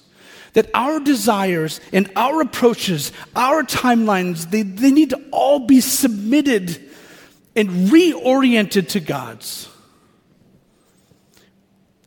That 0.54 0.70
our 0.74 1.00
desires 1.00 1.80
and 1.92 2.10
our 2.16 2.40
approaches, 2.40 3.12
our 3.36 3.62
timelines, 3.62 4.50
they, 4.50 4.62
they 4.62 4.90
need 4.90 5.10
to 5.10 5.22
all 5.30 5.60
be 5.60 5.80
submitted 5.80 6.80
and 7.54 7.68
reoriented 7.90 8.88
to 8.90 9.00
God's. 9.00 9.68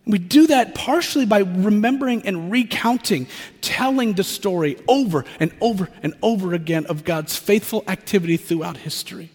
We 0.06 0.18
do 0.18 0.48
that 0.48 0.74
partially 0.74 1.26
by 1.26 1.40
remembering 1.40 2.24
and 2.26 2.52
recounting, 2.52 3.28
telling 3.62 4.14
the 4.14 4.24
story 4.24 4.78
over 4.88 5.26
and 5.40 5.54
over 5.62 5.90
and 6.02 6.16
over 6.22 6.54
again 6.54 6.86
of 6.88 7.04
God's 7.04 7.38
faithful 7.38 7.84
activity 7.88 8.38
throughout 8.38 8.78
history. 8.78 9.30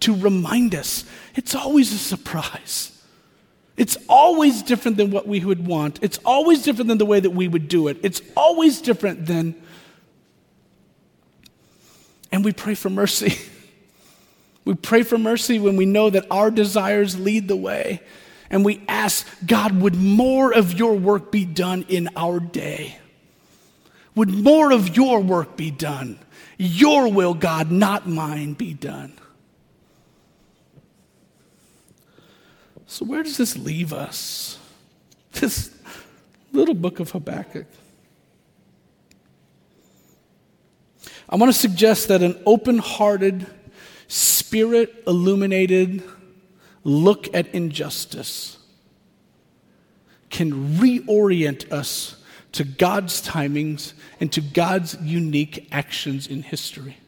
To 0.00 0.14
remind 0.14 0.74
us, 0.74 1.04
it's 1.36 1.54
always 1.54 1.92
a 1.92 1.98
surprise. 1.98 2.90
It's 3.76 3.96
always 4.08 4.62
different 4.62 4.96
than 4.96 5.10
what 5.10 5.26
we 5.26 5.44
would 5.44 5.66
want. 5.66 5.98
It's 6.00 6.18
always 6.24 6.62
different 6.62 6.88
than 6.88 6.98
the 6.98 7.06
way 7.06 7.18
that 7.20 7.30
we 7.30 7.48
would 7.48 7.68
do 7.68 7.88
it. 7.88 7.98
It's 8.02 8.22
always 8.36 8.80
different 8.80 9.26
than. 9.26 9.54
And 12.30 12.44
we 12.44 12.52
pray 12.52 12.74
for 12.74 12.88
mercy. 12.90 13.36
we 14.64 14.74
pray 14.74 15.02
for 15.02 15.18
mercy 15.18 15.58
when 15.58 15.76
we 15.76 15.86
know 15.86 16.08
that 16.10 16.26
our 16.30 16.50
desires 16.50 17.18
lead 17.18 17.48
the 17.48 17.56
way. 17.56 18.00
And 18.48 18.64
we 18.64 18.82
ask, 18.86 19.26
God, 19.44 19.80
would 19.80 19.96
more 19.96 20.52
of 20.52 20.78
your 20.78 20.94
work 20.94 21.32
be 21.32 21.44
done 21.44 21.84
in 21.88 22.10
our 22.16 22.38
day? 22.38 22.98
Would 24.14 24.30
more 24.30 24.72
of 24.72 24.96
your 24.96 25.20
work 25.20 25.56
be 25.56 25.72
done? 25.72 26.20
Your 26.56 27.10
will, 27.10 27.34
God, 27.34 27.72
not 27.72 28.08
mine, 28.08 28.52
be 28.52 28.74
done. 28.74 29.12
So, 32.94 33.04
where 33.04 33.24
does 33.24 33.36
this 33.36 33.56
leave 33.56 33.92
us? 33.92 34.56
This 35.32 35.76
little 36.52 36.76
book 36.76 37.00
of 37.00 37.10
Habakkuk. 37.10 37.66
I 41.28 41.34
want 41.34 41.52
to 41.52 41.58
suggest 41.58 42.06
that 42.06 42.22
an 42.22 42.40
open 42.46 42.78
hearted, 42.78 43.48
spirit 44.06 45.02
illuminated 45.08 46.04
look 46.84 47.34
at 47.34 47.48
injustice 47.48 48.58
can 50.30 50.76
reorient 50.76 51.72
us 51.72 52.22
to 52.52 52.62
God's 52.62 53.20
timings 53.26 53.94
and 54.20 54.30
to 54.30 54.40
God's 54.40 54.96
unique 55.02 55.66
actions 55.72 56.28
in 56.28 56.44
history. 56.44 56.98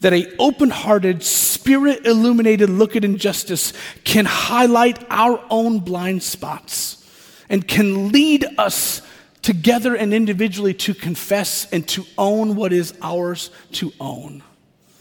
That 0.00 0.12
a 0.12 0.34
open-hearted, 0.38 1.22
spirit-illuminated 1.22 2.68
look 2.68 2.96
at 2.96 3.04
injustice 3.04 3.72
can 4.04 4.26
highlight 4.26 5.04
our 5.10 5.42
own 5.48 5.78
blind 5.78 6.22
spots 6.22 7.02
and 7.48 7.66
can 7.66 8.12
lead 8.12 8.46
us 8.58 9.00
together 9.42 9.94
and 9.94 10.12
individually 10.12 10.74
to 10.74 10.92
confess 10.92 11.70
and 11.72 11.86
to 11.88 12.04
own 12.18 12.56
what 12.56 12.72
is 12.72 12.92
ours 13.00 13.50
to 13.72 13.92
own 14.00 14.42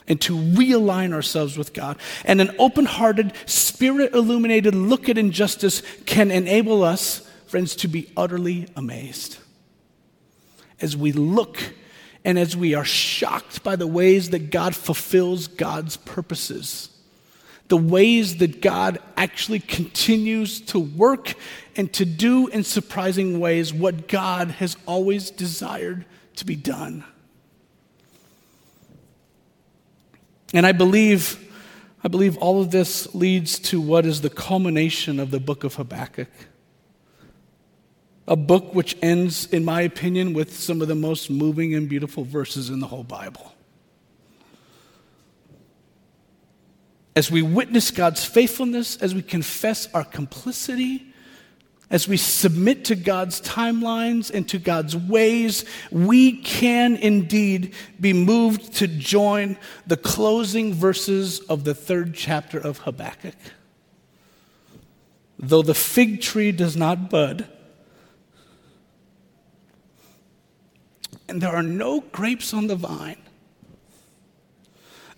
and 0.07 0.21
to 0.21 0.37
realign 0.37 1.13
ourselves 1.13 1.57
with 1.57 1.73
God. 1.73 1.97
And 2.23 2.39
an 2.39 2.55
open 2.59 2.85
hearted, 2.85 3.33
spirit 3.47 4.13
illuminated 4.13 4.75
look 4.75 5.09
at 5.09 5.17
injustice 5.17 5.81
can 6.05 6.31
enable 6.31 6.83
us, 6.83 7.27
friends, 7.47 7.75
to 7.77 7.87
be 7.87 8.11
utterly 8.15 8.67
amazed. 8.75 9.37
As 10.79 10.95
we 10.95 11.11
look 11.11 11.57
and 12.25 12.37
as 12.37 12.57
we 12.57 12.73
are 12.73 12.83
shocked 12.83 13.63
by 13.63 13.77
the 13.77 13.87
ways 13.87 14.31
that 14.31 14.49
God 14.49 14.75
fulfills 14.75 15.47
God's 15.47 15.95
purposes 15.95 16.89
the 17.67 17.77
ways 17.77 18.37
that 18.37 18.61
God 18.61 18.99
actually 19.17 19.59
continues 19.59 20.61
to 20.61 20.79
work 20.79 21.33
and 21.75 21.91
to 21.93 22.05
do 22.05 22.47
in 22.47 22.63
surprising 22.63 23.39
ways 23.39 23.73
what 23.73 24.07
God 24.07 24.51
has 24.51 24.77
always 24.85 25.31
desired 25.31 26.05
to 26.35 26.45
be 26.45 26.55
done. 26.55 27.03
And 30.53 30.65
I 30.65 30.73
believe, 30.73 31.39
I 32.03 32.07
believe 32.07 32.37
all 32.37 32.61
of 32.61 32.71
this 32.71 33.13
leads 33.15 33.57
to 33.59 33.81
what 33.81 34.05
is 34.05 34.21
the 34.21 34.29
culmination 34.29 35.19
of 35.19 35.31
the 35.31 35.39
book 35.39 35.63
of 35.63 35.75
Habakkuk. 35.75 36.29
A 38.27 38.35
book 38.35 38.73
which 38.73 38.97
ends, 39.01 39.45
in 39.47 39.63
my 39.63 39.81
opinion, 39.81 40.33
with 40.33 40.57
some 40.57 40.81
of 40.81 40.87
the 40.87 40.95
most 40.95 41.29
moving 41.29 41.75
and 41.75 41.87
beautiful 41.87 42.23
verses 42.23 42.69
in 42.69 42.79
the 42.79 42.87
whole 42.87 43.03
Bible. 43.03 43.55
as 47.15 47.31
we 47.31 47.41
witness 47.41 47.91
God's 47.91 48.25
faithfulness, 48.25 48.97
as 48.97 49.15
we 49.15 49.21
confess 49.21 49.87
our 49.93 50.03
complicity, 50.03 51.13
as 51.89 52.07
we 52.07 52.17
submit 52.17 52.85
to 52.85 52.95
God's 52.95 53.39
timelines 53.41 54.29
and 54.31 54.49
to 54.49 54.59
God's 54.59 54.97
ways, 54.97 55.63
we 55.91 56.41
can 56.41 56.97
indeed 56.97 57.73
be 58.01 58.11
moved 58.11 58.73
to 58.75 58.87
join 58.87 59.55
the 59.87 59.95
closing 59.95 60.73
verses 60.73 61.39
of 61.41 61.63
the 61.63 61.75
third 61.75 62.15
chapter 62.15 62.59
of 62.59 62.79
Habakkuk. 62.79 63.35
Though 65.39 65.61
the 65.61 65.75
fig 65.75 66.21
tree 66.21 66.51
does 66.51 66.75
not 66.75 67.09
bud, 67.09 67.47
and 71.35 71.41
there 71.41 71.53
are 71.53 71.61
no 71.61 71.99
grapes 72.13 72.53
on 72.53 72.67
the 72.67 72.77
vine, 72.77 73.17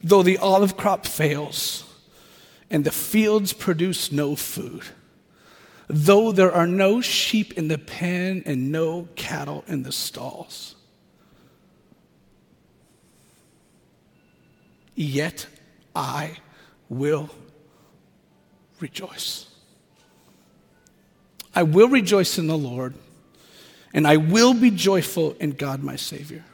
though 0.04 0.24
the 0.24 0.40
olive 0.40 0.76
crop 0.76 1.06
fails, 1.06 1.84
and 2.72 2.84
the 2.84 2.90
fields 2.90 3.54
produce 3.54 4.12
no 4.12 4.36
food. 4.36 4.82
Though 5.88 6.32
there 6.32 6.52
are 6.52 6.66
no 6.66 7.02
sheep 7.02 7.54
in 7.54 7.68
the 7.68 7.78
pen 7.78 8.42
and 8.48 8.72
no 8.72 9.10
cattle 9.16 9.64
in 9.68 9.84
the 9.84 9.92
stalls. 9.92 10.74
Yet 14.96 15.46
I 15.96 16.38
will 16.90 17.30
rejoice. 18.80 19.46
I 21.54 21.62
will 21.62 21.90
rejoice 21.90 22.40
in 22.40 22.48
the 22.48 22.58
Lord, 22.58 22.96
and 23.98 24.08
I 24.08 24.16
will 24.16 24.54
be 24.54 24.72
joyful 24.72 25.36
in 25.42 25.52
God 25.52 25.84
my 25.84 25.98
Savior. 25.98 26.46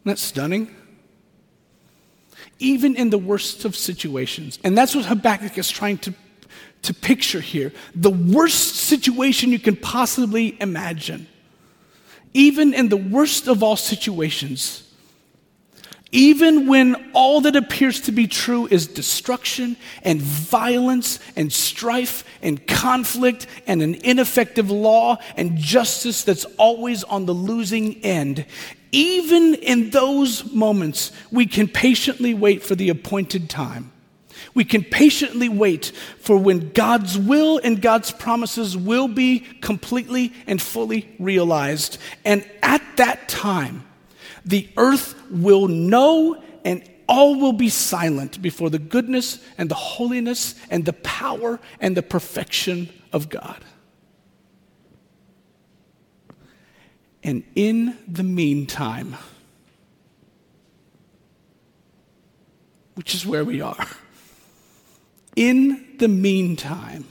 Isn't 0.00 0.06
that 0.06 0.18
stunning? 0.18 0.74
even 2.60 2.94
in 2.94 3.10
the 3.10 3.18
worst 3.18 3.64
of 3.64 3.74
situations. 3.74 4.58
And 4.62 4.78
that's 4.78 4.94
what 4.94 5.06
Habakkuk 5.06 5.58
is 5.58 5.70
trying 5.70 5.98
to, 5.98 6.14
to 6.82 6.94
picture 6.94 7.40
here 7.40 7.72
the 7.94 8.10
worst 8.10 8.76
situation 8.76 9.50
you 9.50 9.58
can 9.58 9.76
possibly 9.76 10.60
imagine. 10.60 11.26
Even 12.32 12.74
in 12.74 12.88
the 12.88 12.96
worst 12.96 13.48
of 13.48 13.62
all 13.62 13.76
situations, 13.76 14.88
even 16.12 16.66
when 16.66 17.10
all 17.12 17.40
that 17.42 17.54
appears 17.54 18.00
to 18.02 18.12
be 18.12 18.26
true 18.26 18.66
is 18.66 18.88
destruction 18.88 19.76
and 20.02 20.20
violence 20.20 21.20
and 21.36 21.52
strife 21.52 22.24
and 22.42 22.66
conflict 22.66 23.46
and 23.66 23.80
an 23.80 23.94
ineffective 23.94 24.70
law 24.70 25.18
and 25.36 25.56
justice 25.56 26.24
that's 26.24 26.44
always 26.56 27.04
on 27.04 27.26
the 27.26 27.34
losing 27.34 28.02
end, 28.04 28.44
even 28.90 29.54
in 29.54 29.90
those 29.90 30.52
moments, 30.52 31.12
we 31.30 31.46
can 31.46 31.68
patiently 31.68 32.34
wait 32.34 32.64
for 32.64 32.74
the 32.74 32.88
appointed 32.88 33.48
time. 33.48 33.92
We 34.52 34.64
can 34.64 34.82
patiently 34.82 35.48
wait 35.48 35.92
for 36.18 36.36
when 36.36 36.70
God's 36.72 37.16
will 37.16 37.60
and 37.62 37.80
God's 37.80 38.10
promises 38.10 38.76
will 38.76 39.06
be 39.06 39.40
completely 39.60 40.32
and 40.48 40.60
fully 40.60 41.08
realized. 41.20 41.98
And 42.24 42.44
at 42.62 42.82
that 42.96 43.28
time, 43.28 43.84
the 44.50 44.68
earth 44.76 45.14
will 45.30 45.68
know 45.68 46.42
and 46.64 46.82
all 47.08 47.40
will 47.40 47.52
be 47.52 47.68
silent 47.68 48.40
before 48.42 48.70
the 48.70 48.78
goodness 48.78 49.42
and 49.56 49.68
the 49.70 49.74
holiness 49.74 50.54
and 50.70 50.84
the 50.84 50.92
power 50.92 51.58
and 51.80 51.96
the 51.96 52.02
perfection 52.02 52.88
of 53.12 53.28
God. 53.28 53.64
And 57.22 57.44
in 57.54 57.98
the 58.08 58.22
meantime, 58.22 59.16
which 62.94 63.14
is 63.14 63.26
where 63.26 63.44
we 63.44 63.60
are, 63.60 63.86
in 65.36 65.96
the 65.98 66.08
meantime, 66.08 67.04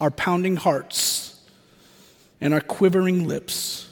our 0.00 0.10
pounding 0.10 0.56
hearts 0.56 1.40
and 2.40 2.54
our 2.54 2.60
quivering 2.60 3.26
lips, 3.26 3.87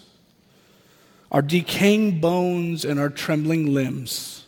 our 1.36 1.42
decaying 1.42 2.18
bones 2.18 2.82
and 2.86 2.98
our 2.98 3.10
trembling 3.10 3.74
limbs, 3.74 4.46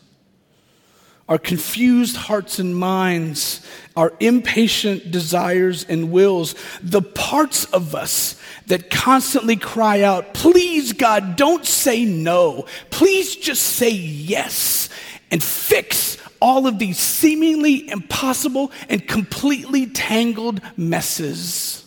our 1.29 1.37
confused 1.37 2.17
hearts 2.17 2.59
and 2.59 2.75
minds, 2.75 3.61
our 3.95 4.15
impatient 4.21 5.11
desires 5.11 5.85
and 5.85 6.11
wills, 6.11 6.55
the 6.83 7.03
parts 7.03 7.67
of 7.75 7.95
us 7.95 8.41
that 8.69 8.89
constantly 8.89 9.55
cry 9.55 10.01
out, 10.01 10.33
Please, 10.33 10.95
God, 10.95 11.37
don't 11.37 11.67
say 11.67 12.07
no. 12.07 12.65
Please 12.89 13.37
just 13.37 13.65
say 13.65 13.91
yes 13.91 14.89
and 15.31 15.43
fix 15.43 16.17
all 16.41 16.67
of 16.67 16.79
these 16.79 16.99
seemingly 16.99 17.87
impossible 17.91 18.73
and 18.89 19.07
completely 19.07 19.85
tangled 19.85 20.63
messes. 20.79 21.85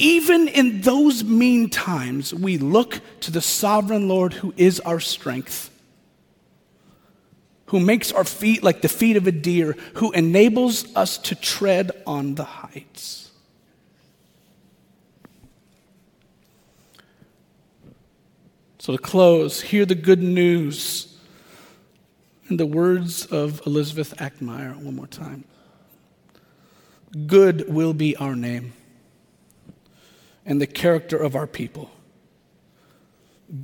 Even 0.00 0.48
in 0.48 0.80
those 0.80 1.24
mean 1.24 1.70
times, 1.70 2.32
we 2.32 2.56
look 2.56 3.00
to 3.20 3.30
the 3.30 3.40
sovereign 3.40 4.08
Lord 4.08 4.32
who 4.32 4.54
is 4.56 4.80
our 4.80 5.00
strength 5.00 5.70
who 7.68 7.80
makes 7.80 8.12
our 8.12 8.24
feet 8.24 8.62
like 8.62 8.80
the 8.80 8.88
feet 8.88 9.16
of 9.16 9.26
a 9.26 9.32
deer, 9.32 9.76
who 9.94 10.10
enables 10.12 10.94
us 10.96 11.18
to 11.18 11.34
tread 11.34 11.90
on 12.06 12.34
the 12.34 12.44
heights. 12.44 13.30
So, 18.78 18.92
to 18.92 18.98
close, 18.98 19.60
hear 19.60 19.84
the 19.84 19.94
good 19.94 20.22
news 20.22 21.18
in 22.48 22.56
the 22.56 22.64
words 22.64 23.26
of 23.26 23.60
Elizabeth 23.66 24.14
Achtemeier 24.16 24.74
one 24.76 24.96
more 24.96 25.06
time. 25.06 25.44
Good 27.26 27.68
will 27.68 27.92
be 27.92 28.16
our 28.16 28.34
name 28.34 28.72
and 30.48 30.62
the 30.62 30.66
character 30.66 31.18
of 31.18 31.36
our 31.36 31.46
people. 31.46 31.90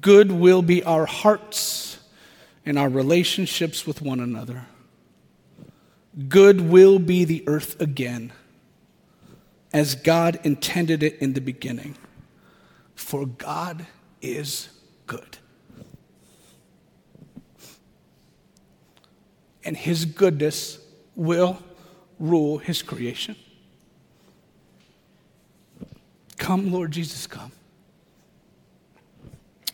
Good 0.03 0.31
will 0.31 0.61
be 0.61 0.85
our 0.85 1.07
hearts 1.07 1.99
and 2.67 2.79
our 2.79 2.91
relationships 2.91 3.87
with 3.87 4.03
one 4.03 4.21
another. 4.21 4.67
Good 6.29 6.61
will 6.61 6.99
be 6.99 7.25
the 7.25 7.43
earth 7.47 7.81
again, 7.81 8.33
as 9.73 9.95
God 9.95 10.39
intended 10.45 11.03
it 11.03 11.19
in 11.21 11.33
the 11.33 11.41
beginning. 11.41 11.97
For 12.95 13.25
God 13.27 13.87
is 14.21 14.69
good. 15.07 15.39
And 19.65 19.75
his 19.75 20.05
goodness 20.05 20.79
will 21.17 21.63
rule 22.19 22.59
his 22.59 22.83
creation. 22.83 23.37
Come, 26.45 26.71
Lord 26.71 26.91
Jesus, 26.91 27.27
come. 27.27 27.51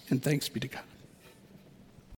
And 0.09 0.23
thanks 0.23 0.49
be 0.49 0.61
to 0.61 0.69
God. 0.69 0.85